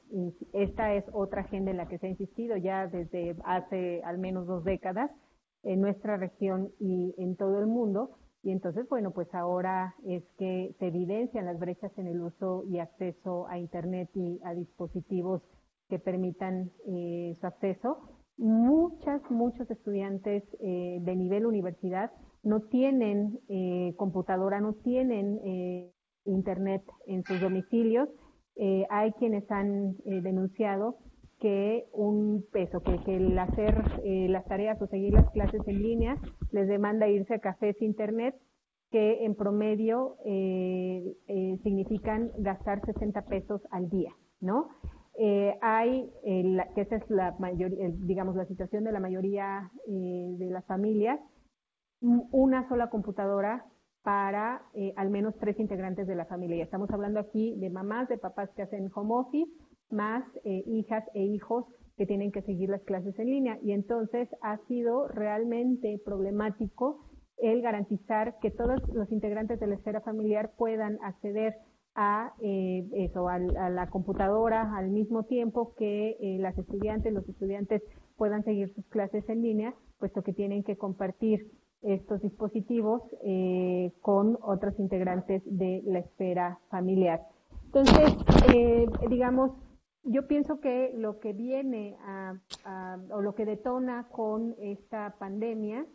esta 0.53 0.95
es 0.95 1.05
otra 1.13 1.43
agenda 1.43 1.71
en 1.71 1.77
la 1.77 1.87
que 1.87 1.99
se 1.99 2.07
ha 2.07 2.11
insistido 2.11 2.57
ya 2.57 2.89
desde 2.89 3.37
hace 3.45 4.03
al 4.05 4.19
menos 4.19 4.47
dos 4.47 4.65
décadas 4.65 5.11
en 5.63 5.81
nuestra 5.81 6.17
región 6.17 6.71
y 6.81 7.15
en 7.19 7.37
todo 7.37 7.59
el 7.61 7.67
mundo. 7.67 8.19
Y 8.43 8.53
entonces, 8.53 8.89
bueno, 8.89 9.11
pues 9.11 9.33
ahora 9.35 9.95
es 10.07 10.25
que 10.39 10.75
se 10.79 10.87
evidencian 10.87 11.47
las 11.47 11.59
brechas 11.59 11.93
en 11.99 12.07
el 12.07 12.21
uso 12.21 12.65
y 12.65 12.79
acceso 12.79 13.47
a 13.49 13.59
Internet 13.59 14.11
y 14.15 14.41
a 14.45 14.55
dispositivos 14.55 15.43
que 15.89 15.99
permitan 15.99 16.71
eh, 16.87 17.35
su 17.41 17.47
acceso. 17.47 17.99
Muchas, 18.37 19.21
muchos 19.31 19.71
estudiantes 19.71 20.45
eh, 20.61 20.99
de 21.01 21.17
nivel 21.17 21.47
universidad 21.47 22.13
no 22.43 22.61
tienen 22.61 23.41
eh, 23.49 23.95
computadora, 23.97 24.61
no 24.61 24.75
tienen 24.75 25.41
Internet 26.25 26.83
en 27.07 27.25
sus 27.25 27.41
domicilios. 27.41 28.09
hay 28.91 29.13
quienes 29.13 29.51
han 29.51 29.97
denunciado 30.05 30.99
que 31.41 31.87
un 31.93 32.45
peso, 32.53 32.81
que, 32.81 32.99
que 33.05 33.17
el 33.17 33.39
hacer 33.39 33.83
eh, 34.05 34.27
las 34.29 34.45
tareas 34.47 34.81
o 34.83 34.87
seguir 34.87 35.15
las 35.15 35.31
clases 35.31 35.61
en 35.67 35.83
línea 35.83 36.17
les 36.51 36.67
demanda 36.67 37.09
irse 37.09 37.35
a 37.35 37.39
cafés 37.39 37.81
internet 37.81 38.35
que 38.91 39.25
en 39.25 39.35
promedio 39.35 40.17
eh, 40.25 41.17
eh, 41.29 41.59
significan 41.63 42.31
gastar 42.39 42.85
60 42.87 43.27
pesos 43.27 43.61
al 43.71 43.89
día, 43.91 44.13
¿no? 44.41 44.69
Hay, 45.61 46.11
que 46.75 46.81
esa 46.81 46.97
es 46.97 47.11
la 47.11 47.35
mayor, 47.39 47.71
digamos, 47.99 48.37
la 48.37 48.47
situación 48.47 48.85
de 48.85 48.93
la 48.93 49.01
mayoría 49.01 49.71
de 49.87 50.51
las 50.51 50.65
familias, 50.67 51.19
una 52.01 52.69
sola 52.69 52.89
computadora 52.91 53.65
para 54.03 54.63
al 54.97 55.11
menos 55.11 55.35
tres 55.39 55.59
integrantes 55.59 56.07
de 56.07 56.15
la 56.15 56.27
familia. 56.27 56.65
Estamos 56.65 56.91
hablando 56.91 57.21
aquí 57.21 57.57
de 57.57 57.71
mamás, 57.71 58.09
de 58.09 58.19
papás 58.19 58.51
que 58.55 58.63
hacen 58.63 58.91
home 58.95 59.15
office, 59.15 59.51
más 59.91 60.25
eh, 60.45 60.63
hijas 60.67 61.05
e 61.15 61.23
hijos 61.23 61.65
que 61.97 62.07
tienen 62.07 62.31
que 62.31 62.43
seguir 62.43 62.69
las 62.69 62.83
clases 62.83 63.19
en 63.19 63.27
línea. 63.27 63.59
Y 63.63 63.73
entonces 63.73 64.29
ha 64.43 64.59
sido 64.67 65.09
realmente 65.09 66.01
problemático 66.05 67.05
el 67.39 67.63
garantizar 67.63 68.39
que 68.41 68.51
todos 68.51 68.81
los 68.93 69.11
integrantes 69.13 69.61
de 69.61 69.67
la 69.67 69.75
esfera 69.77 70.01
familiar 70.01 70.53
puedan 70.57 70.99
acceder 71.03 71.55
a 72.01 72.33
eh, 72.41 72.89
eso, 72.93 73.29
a, 73.29 73.41
la 73.41 73.91
computadora 73.91 74.77
al 74.77 74.89
mismo 74.89 75.25
tiempo 75.25 75.75
que 75.75 76.17
eh, 76.21 76.39
las 76.39 76.57
estudiantes, 76.57 77.13
los 77.13 77.29
estudiantes 77.29 77.83
puedan 78.17 78.45
seguir 78.45 78.73
sus 78.73 78.87
clases 78.87 79.29
en 79.29 79.43
línea, 79.43 79.75
puesto 79.99 80.23
que 80.23 80.33
tienen 80.33 80.63
que 80.63 80.77
compartir 80.77 81.51
estos 81.83 82.23
dispositivos 82.23 83.03
con 84.01 84.37
otros 84.43 84.77
integrantes 84.81 85.43
de 85.45 85.81
la 85.87 86.01
esfera 86.01 86.59
familiar. 86.71 87.21
Entonces, 87.67 88.17
digamos, 89.09 89.53
yo 90.03 90.27
pienso 90.27 90.59
que 90.59 90.93
lo 90.97 91.21
que 91.21 91.33
viene 91.33 91.97
o 93.13 93.21
lo 93.21 93.35
que 93.37 93.45
detona 93.45 94.09
con 94.11 94.57
esta 94.59 95.15
pandemia 95.21 95.87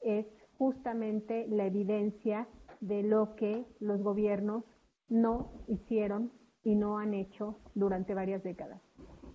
es 0.00 0.26
justamente 0.58 1.46
la 1.48 1.66
evidencia 1.66 2.46
de 2.80 3.02
lo 3.02 3.34
que 3.34 3.64
los 3.80 4.00
gobiernos 4.00 4.64
no 5.12 5.52
hicieron 5.68 6.32
y 6.64 6.74
no 6.74 6.98
han 6.98 7.14
hecho 7.14 7.58
durante 7.74 8.14
varias 8.14 8.42
décadas. 8.42 8.80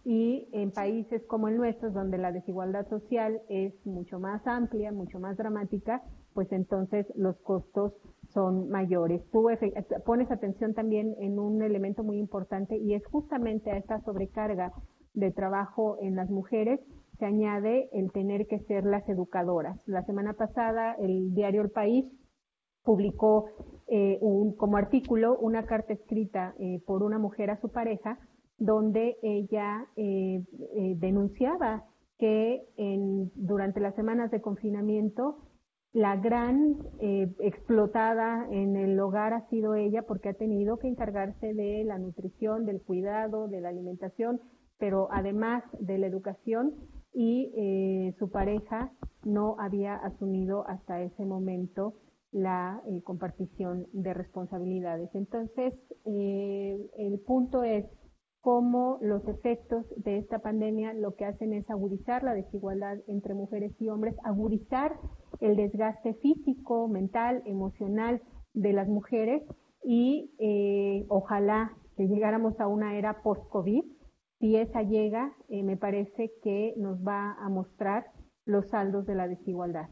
Y 0.03 0.47
en 0.53 0.71
países 0.71 1.21
como 1.27 1.49
el 1.49 1.57
nuestro, 1.57 1.91
donde 1.91 2.17
la 2.17 2.31
desigualdad 2.31 2.87
social 2.87 3.41
es 3.49 3.73
mucho 3.85 4.19
más 4.19 4.45
amplia, 4.47 4.91
mucho 4.91 5.19
más 5.19 5.35
dramática, 5.37 6.01
pues 6.33 6.51
entonces 6.51 7.05
los 7.15 7.37
costos 7.39 7.93
son 8.29 8.69
mayores. 8.69 9.21
Pones 10.05 10.31
atención 10.31 10.73
también 10.73 11.15
en 11.19 11.39
un 11.39 11.61
elemento 11.61 12.03
muy 12.03 12.19
importante 12.19 12.77
y 12.77 12.93
es 12.93 13.05
justamente 13.05 13.71
a 13.71 13.77
esta 13.77 13.99
sobrecarga 14.01 14.71
de 15.13 15.31
trabajo 15.31 15.97
en 16.01 16.15
las 16.15 16.29
mujeres 16.29 16.79
se 17.19 17.25
añade 17.25 17.89
el 17.91 18.11
tener 18.11 18.47
que 18.47 18.59
ser 18.59 18.85
las 18.85 19.07
educadoras. 19.09 19.77
La 19.87 20.03
semana 20.03 20.33
pasada 20.33 20.93
el 20.99 21.33
diario 21.33 21.61
El 21.61 21.71
País 21.71 22.05
publicó 22.87 23.49
eh, 23.89 24.17
un, 24.21 24.55
como 24.55 24.77
artículo 24.77 25.37
una 25.37 25.65
carta 25.65 25.91
escrita 25.91 26.55
eh, 26.57 26.81
por 26.87 27.03
una 27.03 27.19
mujer 27.19 27.49
a 27.51 27.59
su 27.59 27.69
pareja 27.69 28.17
donde 28.57 29.17
ella 29.21 29.85
eh, 29.97 30.41
denunciaba 30.95 31.83
que 32.17 32.63
en, 32.77 33.29
durante 33.35 33.81
las 33.81 33.93
semanas 33.95 34.31
de 34.31 34.41
confinamiento 34.41 35.37
la 35.93 36.15
gran 36.15 36.77
eh, 36.99 37.27
explotada 37.39 38.47
en 38.51 38.75
el 38.75 38.99
hogar 38.99 39.33
ha 39.33 39.49
sido 39.49 39.73
ella 39.75 40.03
porque 40.03 40.29
ha 40.29 40.33
tenido 40.33 40.77
que 40.77 40.87
encargarse 40.87 41.53
de 41.53 41.83
la 41.83 41.97
nutrición, 41.97 42.65
del 42.65 42.81
cuidado, 42.81 43.47
de 43.47 43.61
la 43.61 43.69
alimentación, 43.69 44.39
pero 44.77 45.07
además 45.11 45.63
de 45.79 45.97
la 45.97 46.07
educación 46.07 46.75
y 47.13 47.51
eh, 47.57 48.15
su 48.19 48.29
pareja 48.29 48.91
no 49.23 49.55
había 49.59 49.95
asumido 49.95 50.67
hasta 50.67 51.01
ese 51.01 51.25
momento 51.25 51.95
la 52.31 52.81
eh, 52.87 53.01
compartición 53.03 53.87
de 53.93 54.13
responsabilidades. 54.13 55.09
Entonces, 55.13 55.73
el 56.05 57.19
punto 57.25 57.63
es 57.63 57.85
cómo 58.47 58.97
los 59.01 59.27
efectos 59.27 59.85
de 59.97 60.19
esta 60.19 60.39
pandemia 60.39 60.93
lo 60.93 61.15
que 61.15 61.25
hacen 61.25 61.51
es 61.51 61.69
agudizar 61.69 62.23
la 62.23 62.33
desigualdad 62.33 62.97
entre 63.07 63.33
mujeres 63.33 63.73
y 63.77 63.89
hombres, 63.89 64.15
agudizar 64.23 64.97
el 65.41 65.57
desgaste 65.57 66.13
físico, 66.21 66.87
mental, 66.87 67.43
emocional 67.45 68.21
de 68.53 68.71
las 68.71 68.87
mujeres 68.87 69.43
y 69.83 70.33
eh, 70.39 71.05
ojalá 71.09 71.73
que 71.97 72.07
llegáramos 72.07 72.57
a 72.59 72.67
una 72.67 72.97
era 72.97 73.21
post-COVID. 73.21 73.83
Si 74.39 74.55
esa 74.55 74.81
llega, 74.81 75.35
eh, 75.49 75.63
me 75.63 75.75
parece 75.75 76.31
que 76.41 76.73
nos 76.77 76.99
va 77.05 77.33
a 77.33 77.49
mostrar 77.49 78.05
los 78.45 78.69
saldos 78.69 79.05
de 79.07 79.15
la 79.15 79.27
desigualdad. 79.27 79.89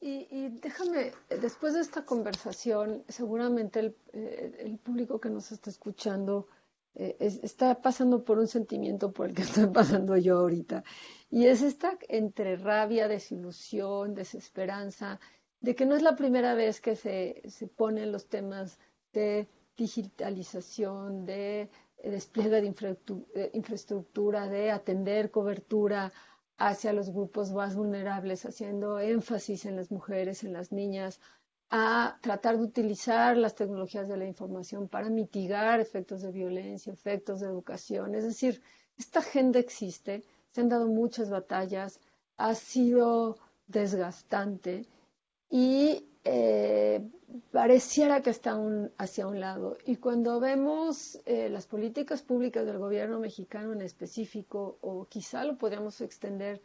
Y, 0.00 0.48
déjame, 0.60 1.12
después 1.28 1.74
de 1.74 1.80
esta 1.80 2.04
conversación, 2.04 3.02
seguramente 3.08 3.80
el, 3.80 3.96
eh, 4.12 4.78
público 4.82 5.20
que 5.20 5.28
nos 5.28 5.50
está 5.50 5.70
escuchando 5.70 6.46
está 6.94 7.80
pasando 7.80 8.24
por 8.24 8.40
un 8.40 8.48
sentimiento 8.48 9.12
por 9.12 9.28
el 9.28 9.34
que 9.34 9.42
estoy 9.66 9.66
pasando 9.66 10.16
yo 10.16 10.38
ahorita. 10.38 10.82
Y 11.30 11.46
es 11.46 11.62
esta 11.62 11.96
entre 12.08 12.56
rabia, 12.56 13.06
desilusión, 13.06 14.14
desesperanza, 14.14 15.20
de 15.60 15.74
que 15.74 15.86
no 15.86 15.94
es 15.94 16.02
la 16.02 16.16
primera 16.16 16.54
vez 16.54 16.80
que 16.80 16.96
se, 16.96 17.42
se 17.48 17.66
ponen 17.68 18.12
los 18.12 18.28
temas 18.28 18.78
de 19.12 19.48
digitalización, 19.76 21.24
de 21.24 21.70
despliegue 22.02 22.60
de 22.60 23.50
infraestructura, 23.52 24.48
de 24.48 24.70
atender 24.70 25.30
cobertura 25.30 26.12
hacia 26.58 26.92
los 26.92 27.10
grupos 27.10 27.52
más 27.52 27.74
vulnerables, 27.76 28.44
haciendo 28.44 28.98
énfasis 28.98 29.64
en 29.64 29.76
las 29.76 29.90
mujeres, 29.90 30.42
en 30.44 30.52
las 30.52 30.72
niñas, 30.72 31.20
a 31.70 32.18
tratar 32.20 32.56
de 32.56 32.64
utilizar 32.64 33.36
las 33.36 33.54
tecnologías 33.54 34.08
de 34.08 34.16
la 34.16 34.26
información 34.26 34.88
para 34.88 35.08
mitigar 35.08 35.80
efectos 35.80 36.22
de 36.22 36.32
violencia, 36.32 36.92
efectos 36.92 37.40
de 37.40 37.46
educación. 37.46 38.14
Es 38.14 38.24
decir, 38.24 38.60
esta 38.96 39.20
agenda 39.20 39.58
existe, 39.60 40.24
se 40.50 40.60
han 40.60 40.68
dado 40.68 40.88
muchas 40.88 41.30
batallas, 41.30 42.00
ha 42.36 42.54
sido 42.54 43.36
desgastante 43.66 44.86
y 45.50 46.08
eh, 46.30 47.00
pareciera 47.52 48.20
que 48.22 48.30
está 48.30 48.60
hacia 48.98 49.26
un 49.26 49.40
lado. 49.40 49.78
Y 49.86 49.96
cuando 49.96 50.40
vemos 50.40 51.18
eh, 51.24 51.48
las 51.48 51.66
políticas 51.66 52.20
públicas 52.20 52.66
del 52.66 52.78
gobierno 52.78 53.18
mexicano 53.18 53.72
en 53.72 53.80
específico, 53.80 54.78
o 54.82 55.06
quizá 55.06 55.44
lo 55.44 55.56
podríamos 55.56 56.02
extender 56.02 56.60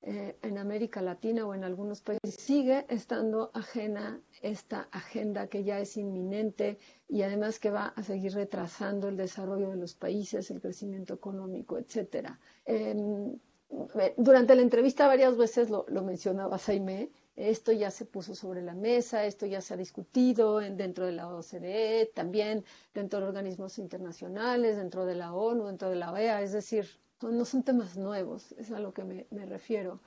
eh, 0.00 0.36
en 0.42 0.56
América 0.56 1.02
Latina 1.02 1.46
o 1.46 1.54
en 1.54 1.62
algunos 1.62 2.00
países, 2.00 2.34
sigue 2.34 2.86
estando 2.88 3.50
ajena 3.52 4.18
esta 4.40 4.88
agenda 4.90 5.46
que 5.46 5.62
ya 5.62 5.78
es 5.78 5.98
inminente 5.98 6.78
y 7.06 7.20
además 7.20 7.58
que 7.58 7.70
va 7.70 7.88
a 7.94 8.02
seguir 8.02 8.32
retrasando 8.32 9.08
el 9.08 9.18
desarrollo 9.18 9.68
de 9.68 9.76
los 9.76 9.94
países, 9.94 10.50
el 10.50 10.62
crecimiento 10.62 11.12
económico, 11.12 11.76
etcétera. 11.76 12.40
Em, 12.64 13.38
durante 14.16 14.54
la 14.54 14.62
entrevista 14.62 15.06
varias 15.06 15.36
veces 15.36 15.70
lo, 15.70 15.84
mencionaba 16.02 16.58
Jaime, 16.58 17.10
esto 17.36 17.72
ya 17.72 17.90
se 17.90 18.04
puso 18.04 18.34
sobre 18.34 18.62
la 18.62 18.74
mesa, 18.74 19.24
esto 19.24 19.46
ya 19.46 19.60
se 19.60 19.74
ha 19.74 19.76
discutido 19.76 20.58
dentro 20.58 21.06
de 21.06 21.12
la 21.12 21.28
OCDE, 21.28 22.10
también 22.14 22.64
dentro 22.94 23.20
de 23.20 23.26
organismos 23.26 23.78
internacionales, 23.78 24.76
dentro 24.76 25.06
de 25.06 25.14
la 25.14 25.32
ONU, 25.32 25.66
dentro 25.66 25.88
de 25.88 25.96
la 25.96 26.12
OEA, 26.12 26.42
es 26.42 26.52
decir, 26.52 26.86
no 27.22 27.44
son 27.44 27.62
temas 27.62 27.96
nuevos, 27.96 28.52
es 28.52 28.70
a 28.72 28.80
lo 28.80 28.92
que 28.92 29.04
me, 29.04 29.46
refiero. 29.46 30.00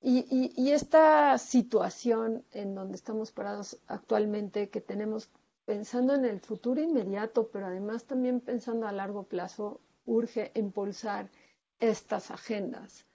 Y, 0.00 0.70
esta 0.70 1.36
situación 1.38 2.44
en 2.52 2.74
donde 2.74 2.96
estamos 2.96 3.32
parados 3.32 3.78
actualmente, 3.86 4.70
que 4.70 4.80
tenemos 4.80 5.28
pensando 5.64 6.14
en 6.14 6.24
el 6.24 6.40
futuro 6.40 6.80
inmediato, 6.80 7.48
pero 7.48 7.66
además 7.66 8.04
también 8.04 8.40
pensando 8.40 8.86
a 8.86 8.92
largo 8.92 9.24
plazo, 9.24 9.80
urge 10.06 10.50
impulsar 10.54 11.30
estas 11.78 12.30
agendas. 12.30 13.06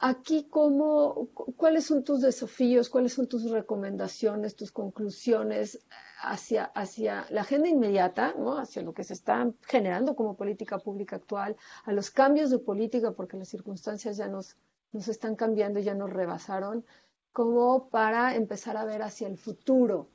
Aquí, 0.00 0.46
¿cómo, 0.48 1.28
¿cuáles 1.56 1.86
son 1.86 2.04
tus 2.04 2.20
desafíos? 2.20 2.88
¿Cuáles 2.88 3.14
son 3.14 3.26
tus 3.26 3.50
recomendaciones, 3.50 4.54
tus 4.54 4.70
conclusiones 4.70 5.84
hacia, 6.22 6.64
hacia 6.66 7.26
la 7.30 7.40
agenda 7.40 7.68
inmediata, 7.68 8.34
¿no? 8.38 8.58
hacia 8.58 8.82
lo 8.82 8.94
que 8.94 9.02
se 9.02 9.14
está 9.14 9.50
generando 9.66 10.14
como 10.14 10.36
política 10.36 10.78
pública 10.78 11.16
actual, 11.16 11.56
a 11.84 11.92
los 11.92 12.10
cambios 12.10 12.50
de 12.50 12.60
política, 12.60 13.10
porque 13.12 13.36
las 13.36 13.48
circunstancias 13.48 14.16
ya 14.16 14.28
nos 14.28 14.56
nos 14.92 15.08
están 15.08 15.36
cambiando 15.36 15.80
ya 15.80 15.94
nos 15.94 16.10
rebasaron, 16.10 16.84
como 17.32 17.88
para 17.90 18.34
empezar 18.34 18.76
a 18.76 18.84
ver 18.84 19.02
hacia 19.02 19.28
el 19.28 19.36
futuro. 19.36 20.08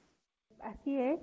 Así 0.59 0.97
es. 0.97 1.19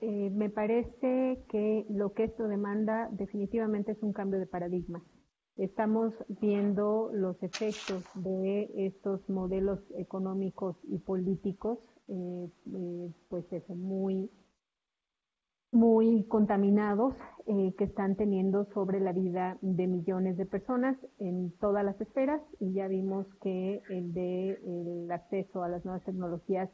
Eh, 0.00 0.30
me 0.30 0.48
parece 0.48 1.42
que 1.48 1.86
lo 1.90 2.12
que 2.12 2.24
esto 2.24 2.48
demanda 2.48 3.08
definitivamente 3.10 3.92
es 3.92 4.02
un 4.02 4.12
cambio 4.12 4.38
de 4.38 4.46
paradigma. 4.46 5.02
Estamos 5.60 6.14
viendo 6.40 7.10
los 7.12 7.36
efectos 7.42 8.02
de 8.14 8.70
estos 8.86 9.28
modelos 9.28 9.78
económicos 9.94 10.74
y 10.84 10.96
políticos, 10.96 11.78
eh, 12.08 12.48
eh, 12.72 13.12
pues 13.28 13.44
eso, 13.52 13.74
muy 13.74 14.30
muy 15.70 16.24
contaminados 16.28 17.14
eh, 17.46 17.74
que 17.76 17.84
están 17.84 18.16
teniendo 18.16 18.64
sobre 18.72 19.00
la 19.00 19.12
vida 19.12 19.58
de 19.60 19.86
millones 19.86 20.38
de 20.38 20.46
personas 20.46 20.96
en 21.18 21.52
todas 21.60 21.84
las 21.84 22.00
esferas 22.00 22.40
y 22.58 22.72
ya 22.72 22.88
vimos 22.88 23.26
que 23.42 23.82
el 23.90 24.14
de 24.14 24.52
el 24.64 25.12
acceso 25.12 25.62
a 25.62 25.68
las 25.68 25.84
nuevas 25.84 26.02
tecnologías 26.04 26.70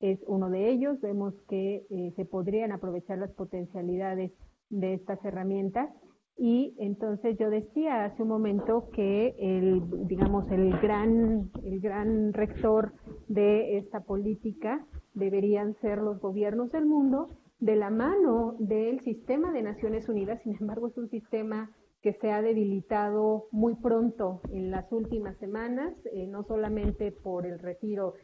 es 0.00 0.20
uno 0.26 0.50
de 0.50 0.68
ellos. 0.68 1.00
Vemos 1.00 1.32
que 1.48 1.86
eh, 1.88 2.12
se 2.16 2.26
podrían 2.26 2.70
aprovechar 2.72 3.16
las 3.16 3.30
potencialidades 3.32 4.30
de 4.68 4.92
estas 4.92 5.24
herramientas 5.24 5.88
y 6.36 6.74
entonces 6.78 7.38
yo 7.38 7.48
decía 7.48 8.04
hace 8.04 8.22
un 8.22 8.28
momento 8.28 8.90
que 8.92 9.34
el 9.38 10.06
digamos 10.06 10.50
el 10.50 10.78
gran 10.80 11.50
el 11.64 11.80
gran 11.80 12.32
rector 12.32 12.92
de 13.28 13.78
esta 13.78 14.00
política 14.00 14.86
deberían 15.14 15.74
ser 15.80 15.98
los 15.98 16.20
gobiernos 16.20 16.70
del 16.72 16.86
mundo 16.86 17.30
de 17.58 17.76
la 17.76 17.90
mano 17.90 18.54
del 18.58 19.00
sistema 19.00 19.50
de 19.52 19.62
Naciones 19.62 20.08
Unidas, 20.08 20.42
sin 20.42 20.56
embargo 20.60 20.88
es 20.88 20.98
un 20.98 21.08
sistema 21.08 21.70
que 22.02 22.12
se 22.14 22.30
ha 22.30 22.42
debilitado 22.42 23.46
muy 23.50 23.74
pronto 23.76 24.40
en 24.52 24.70
las 24.70 24.92
últimas 24.92 25.36
semanas, 25.38 25.94
eh, 26.12 26.26
no 26.26 26.44
solamente 26.44 27.10
por 27.10 27.46
el 27.46 27.58
retiro 27.58 28.14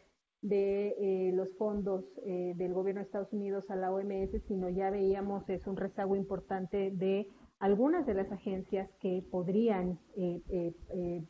de 0.42 0.88
eh, 0.98 1.32
los 1.32 1.48
fondos 1.56 2.04
eh, 2.26 2.52
del 2.56 2.74
gobierno 2.74 3.00
de 3.00 3.06
Estados 3.06 3.32
Unidos 3.32 3.70
a 3.70 3.76
la 3.76 3.92
OMS, 3.92 4.30
sino 4.46 4.68
ya 4.68 4.90
veíamos 4.90 5.48
es 5.48 5.66
un 5.66 5.76
rezago 5.76 6.14
importante 6.14 6.90
de 6.90 7.26
algunas 7.62 8.06
de 8.06 8.14
las 8.14 8.30
agencias 8.32 8.90
que 9.00 9.24
podrían 9.30 9.98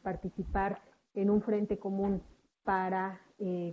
participar 0.02 0.80
en 1.14 1.30
un 1.30 1.42
frente 1.42 1.78
común 1.78 2.22
para 2.64 3.20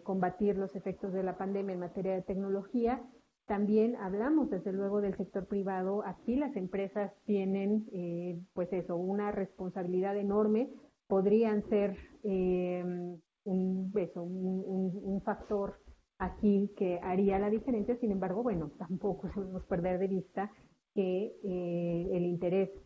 combatir 0.04 0.58
los 0.58 0.76
efectos 0.76 1.14
de 1.14 1.24
la 1.24 1.38
pandemia 1.38 1.74
en 1.74 1.80
materia 1.80 2.14
de 2.14 2.22
tecnología 2.22 3.02
también 3.50 3.96
hablamos 3.96 4.52
desde 4.52 4.72
luego 4.72 5.02
del 5.02 5.18
sector 5.18 5.48
privado. 5.48 6.04
Aquí 6.06 6.36
las 6.36 6.56
empresas 6.56 7.12
tienen, 7.26 7.88
eh, 7.92 8.40
pues 8.54 8.72
eso, 8.72 8.96
una 8.96 9.32
responsabilidad 9.32 10.16
enorme. 10.18 10.70
Podrían 11.08 11.68
ser 11.68 11.98
eh, 12.24 12.84
un, 13.44 13.92
un, 13.96 15.22
factor 15.24 15.80
aquí 16.20 16.72
que 16.78 17.00
haría 17.02 17.40
la 17.40 17.50
diferencia. 17.50 17.98
Sin 17.98 18.12
embargo, 18.12 18.44
bueno, 18.44 18.70
tampoco 18.78 19.28
debemos 19.36 19.66
perder 19.66 19.98
de 19.98 20.08
vista 20.10 20.52
que 20.94 21.26
eh, 21.26 21.39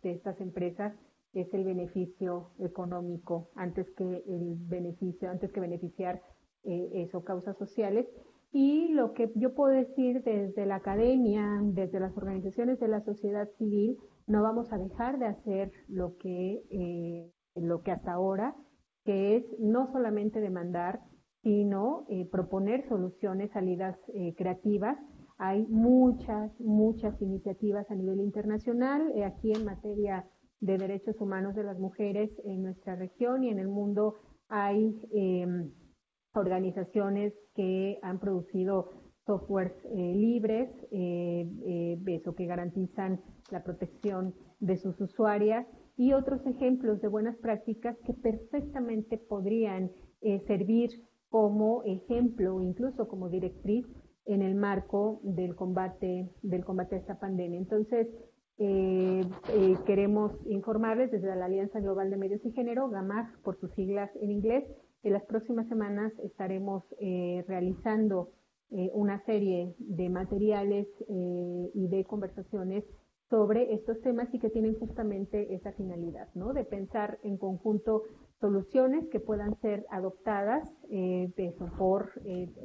de 0.02 0.12
estas 0.12 0.40
empresas 0.40 0.94
es 1.34 1.52
el 1.54 1.64
beneficio 1.64 2.52
económico 2.60 3.50
antes 3.56 3.90
que 3.98 4.04
el 4.04 4.56
beneficio, 4.68 5.30
antes 5.30 5.52
que 5.52 5.60
beneficiar 5.60 6.22
eso, 6.64 7.24
causas 7.24 7.58
sociales. 7.58 8.08
Y 8.52 8.90
lo 8.90 9.14
que 9.14 9.32
yo 9.36 9.56
puedo 9.56 9.74
decir 9.74 10.22
desde 10.24 10.68
la 10.68 10.76
academia, 10.76 11.60
desde 11.64 12.00
las 12.00 12.16
organizaciones 12.16 12.80
de 12.80 12.88
la 12.88 13.02
sociedad 13.04 13.50
civil, 13.58 13.98
no 14.28 14.44
vamos 14.44 14.72
a 14.72 14.78
dejar 14.78 15.20
de 15.20 15.26
hacer 15.26 15.72
lo 15.88 16.18
que, 16.18 16.64
eh, 16.70 17.32
lo 17.56 17.82
que 17.82 17.92
hasta 17.92 18.14
ahora, 18.14 18.56
que 19.06 19.38
es 19.38 19.46
no 19.60 19.92
solamente 19.92 20.40
demandar, 20.40 21.02
sino 21.42 22.06
eh, 22.08 22.30
proponer 22.32 22.88
soluciones, 22.88 23.52
salidas 23.52 23.98
eh, 24.14 24.34
creativas. 24.38 24.98
Hay 25.38 25.66
muchas, 25.68 26.52
muchas 26.60 27.22
iniciativas 27.22 27.90
a 27.90 27.96
nivel 27.96 28.20
internacional, 28.20 29.12
aquí 29.24 29.52
en 29.52 29.66
materia 29.66 30.26
de 30.60 30.78
derechos 30.78 31.20
humanos 31.20 31.56
de 31.56 31.64
las 31.64 31.78
mujeres 31.78 32.32
en 32.46 32.64
nuestra 32.64 32.96
región 32.96 33.44
y 33.44 33.50
en 33.50 33.60
el 33.60 33.68
mundo 33.68 34.16
hay 34.48 34.96
em, 35.12 35.72
organizaciones 36.34 37.34
que 37.56 38.00
han 38.02 38.20
producido 38.20 38.92
softwares 39.26 39.74
eh, 39.86 40.14
libres, 40.16 40.70
eh, 40.92 41.50
eh, 41.66 41.98
eso 42.08 42.36
que 42.36 42.46
garantizan 42.46 43.22
la 43.52 43.64
protección 43.64 44.34
de 44.60 44.78
sus 44.78 45.00
usuarias 45.00 45.66
y 45.96 46.14
otros 46.14 46.46
ejemplos 46.46 47.02
de 47.02 47.08
buenas 47.08 47.38
prácticas 47.38 47.98
que 48.06 48.14
perfectamente 48.14 49.18
podrían 49.18 49.92
servir 50.48 50.90
como 51.30 51.84
ejemplo 51.84 52.56
o 52.56 52.62
incluso 52.62 53.10
como 53.10 53.28
directriz 53.28 53.86
en 54.26 54.42
el 54.42 54.56
marco 54.56 55.20
del 55.24 55.56
combate 55.56 56.30
del 56.42 56.64
combate 56.64 56.96
a 56.96 57.00
esta 57.00 57.20
pandemia. 57.20 57.60
Entonces, 57.60 58.08
queremos 59.86 60.32
informarles 60.46 61.12
desde 61.12 61.36
la 61.36 61.46
Alianza 61.46 61.80
Global 61.80 62.10
de 62.10 62.18
Medios 62.18 62.46
y 62.46 62.52
Género, 62.52 62.90
GAMAG 62.90 63.42
por 63.42 63.60
sus 63.60 63.72
siglas 63.74 64.10
en 64.22 64.32
inglés, 64.32 64.64
en 65.04 65.12
las 65.12 65.24
próximas 65.26 65.68
semanas 65.68 66.14
estaremos 66.24 66.84
eh, 67.00 67.44
realizando 67.46 68.30
eh, 68.72 68.90
una 68.94 69.24
serie 69.26 69.76
de 69.78 70.10
materiales 70.10 70.88
eh, 71.10 71.72
y 71.74 71.88
de 71.90 72.06
conversaciones 72.06 72.86
sobre 73.30 73.74
estos 73.74 74.00
temas 74.02 74.34
y 74.34 74.40
que 74.40 74.50
tienen 74.50 74.80
justamente 74.80 75.54
esa 75.56 75.74
finalidad, 75.74 76.30
¿no? 76.36 76.54
De 76.54 76.64
pensar 76.64 77.20
en 77.24 77.38
conjunto 77.38 78.04
soluciones 78.44 79.08
que 79.08 79.22
puedan 79.22 79.56
ser 79.62 79.86
adoptadas 79.90 80.70
por 81.78 82.12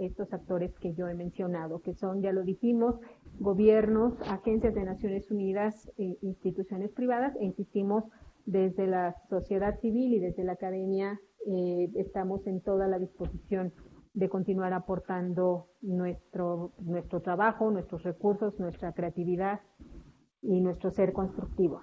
estos 0.01 0.33
actores 0.33 0.77
que 0.81 0.93
yo 0.95 1.07
he 1.07 1.15
mencionado, 1.15 1.79
que 1.83 1.95
son, 1.95 2.21
ya 2.21 2.33
lo 2.33 2.43
dijimos, 2.43 2.97
gobiernos, 3.39 4.21
agencias 4.29 4.75
de 4.75 4.83
Naciones 4.83 5.31
Unidas, 5.31 5.89
instituciones 5.97 6.91
privadas, 6.91 7.37
e 7.37 7.45
insistimos, 7.45 8.03
desde 8.45 8.89
la 8.89 9.15
sociedad 9.31 9.79
civil 9.79 10.15
y 10.15 10.19
desde 10.19 10.43
la 10.43 10.55
academia 10.55 11.21
eh, 11.47 11.93
estamos 11.95 12.45
en 12.49 12.61
toda 12.61 12.89
la 12.89 12.99
disposición 12.99 13.73
de 14.15 14.29
continuar 14.29 14.73
aportando 14.73 15.69
nuestro, 15.81 16.73
nuestro 16.81 17.21
trabajo, 17.21 17.71
nuestros 17.71 18.03
recursos, 18.03 18.59
nuestra 18.59 18.95
creatividad 18.95 19.61
y 20.43 20.61
nuestro 20.61 20.91
ser 20.91 21.13
constructivo. 21.13 21.83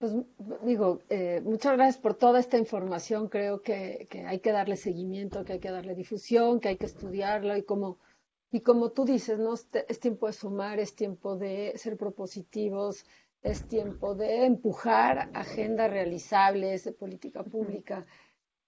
Pues 0.00 0.14
digo, 0.64 1.00
eh, 1.10 1.42
muchas 1.44 1.74
gracias 1.74 1.98
por 1.98 2.14
toda 2.14 2.40
esta 2.40 2.56
información. 2.56 3.28
Creo 3.28 3.60
que, 3.60 4.06
que, 4.08 4.24
hay 4.24 4.40
que 4.40 4.50
darle 4.50 4.76
seguimiento, 4.76 5.44
que 5.44 5.52
hay 5.52 5.60
que 5.60 5.70
darle 5.70 5.94
difusión, 5.94 6.58
que 6.58 6.68
hay 6.70 6.78
que 6.78 6.86
estudiarlo 6.86 7.54
y 7.54 7.64
como, 7.64 7.98
y 8.50 8.60
como 8.62 8.92
tú 8.92 9.04
dices, 9.04 9.38
¿no? 9.38 9.52
es 9.52 10.00
tiempo 10.00 10.26
de 10.26 10.32
sumar, 10.32 10.80
es 10.80 10.94
tiempo 10.96 11.36
de 11.36 11.74
ser 11.76 11.98
propositivos, 11.98 13.04
es 13.42 13.68
tiempo 13.68 14.14
de 14.14 14.46
empujar 14.46 15.28
agendas 15.34 15.90
realizables 15.90 16.84
de 16.84 16.92
política 16.92 17.42
pública 17.42 18.06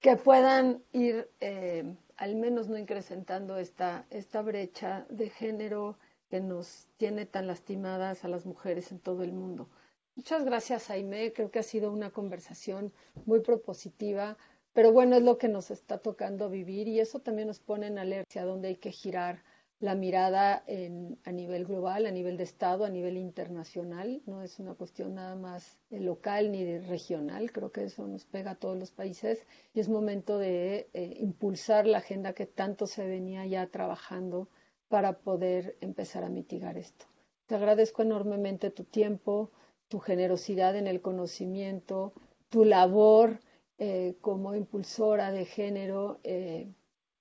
que 0.01 0.17
puedan 0.17 0.83
ir 0.93 1.31
eh, 1.41 1.97
al 2.19 2.37
menos 2.37 2.69
no 2.69 2.77
incrementando 2.77 3.57
esta, 3.57 4.05
esta 4.11 4.43
brecha 4.43 5.07
de 5.09 5.31
género 5.31 5.97
que 6.29 6.41
nos 6.43 6.89
tiene 6.99 7.25
tan 7.25 7.47
lastimadas 7.47 8.23
a 8.23 8.29
las 8.29 8.45
mujeres 8.45 8.93
en 8.93 8.99
todo 8.99 9.23
el 9.23 9.33
mundo. 9.33 9.71
Muchas 10.15 10.45
gracias, 10.45 10.89
Jaime. 10.89 11.33
Creo 11.33 11.51
que 11.51 11.59
ha 11.59 11.63
sido 11.63 11.91
una 11.91 12.11
conversación 12.11 12.93
muy 13.25 13.41
propositiva, 13.41 14.37
pero 14.75 14.93
bueno, 14.93 15.17
es 15.17 15.23
lo 15.23 15.39
que 15.39 15.49
nos 15.49 15.71
está 15.71 15.99
tocando 15.99 16.51
vivir 16.51 16.87
y 16.87 17.01
eso 17.01 17.21
también 17.21 17.49
nos 17.49 17.61
pone 17.61 17.87
en 17.87 17.99
alerta 17.99 18.43
a 18.43 18.45
dónde 18.45 18.69
hay 18.69 18.77
que 18.77 18.93
girar 18.93 19.43
la 19.81 19.95
mirada 19.97 20.63
en, 20.67 21.19
a 21.25 21.33
nivel 21.33 21.65
global, 21.65 22.07
a 22.07 22.13
nivel 22.13 22.37
de 22.37 22.45
Estado, 22.45 22.85
a 22.85 22.91
nivel 22.91 23.17
internacional. 23.17 24.23
No 24.27 24.43
es 24.43 24.61
una 24.61 24.75
cuestión 24.75 25.15
nada 25.15 25.35
más 25.35 25.79
local 25.91 26.53
ni 26.53 26.79
regional, 26.79 27.51
creo 27.51 27.73
que 27.73 27.85
eso 27.85 28.07
nos 28.07 28.25
pega 28.25 28.53
a 28.53 28.59
todos 28.59 28.79
los 28.79 28.93
países 28.93 29.45
y 29.75 29.81
es 29.81 29.89
momento 29.89 30.39
de 30.39 30.89
eh, 30.93 31.17
impulsar 31.19 31.87
la 31.87 31.99
agenda 31.99 32.33
que 32.33 32.47
tanto 32.47 32.87
se 32.87 33.07
venía 33.07 33.45
ya 33.47 33.67
trabajando 33.67 34.49
para 34.89 35.19
poder 35.19 35.77
empezar 35.81 36.23
a 36.23 36.29
mitigar 36.29 36.77
esto. 36.79 37.07
Te 37.47 37.57
agradezco 37.57 38.03
enormemente 38.03 38.71
tu 38.71 38.85
tiempo, 38.85 39.51
tu 39.93 39.99
generosidad 39.99 40.75
en 40.75 40.87
el 40.87 41.03
conocimiento, 41.03 42.15
tu 42.49 42.65
labor 42.65 43.41
eh, 43.77 44.17
como 44.23 44.55
impulsora 44.55 45.33
de 45.33 45.45
género. 45.45 46.19
Eh, 46.25 46.73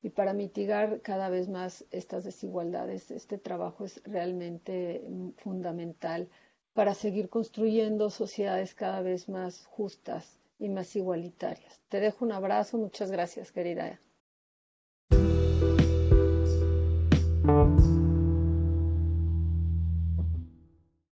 y 0.01 0.09
para 0.11 0.31
mitigar 0.31 1.01
cada 1.01 1.27
vez 1.27 1.49
más 1.49 1.83
estas 1.91 2.23
desigualdades, 2.23 3.11
este 3.11 3.37
trabajo 3.37 3.83
es 3.83 4.01
realmente 4.05 5.05
fundamental 5.35 6.29
para 6.71 6.93
seguir 6.93 7.27
construyendo 7.27 8.09
sociedades 8.09 8.73
cada 8.73 9.01
vez 9.01 9.27
más 9.27 9.65
justas 9.65 10.37
y 10.57 10.69
más 10.69 10.95
igualitarias. 10.95 11.81
Te 11.89 11.99
dejo 11.99 12.23
un 12.23 12.31
abrazo, 12.31 12.77
muchas 12.77 13.11
gracias, 13.11 13.51
querida 13.51 13.99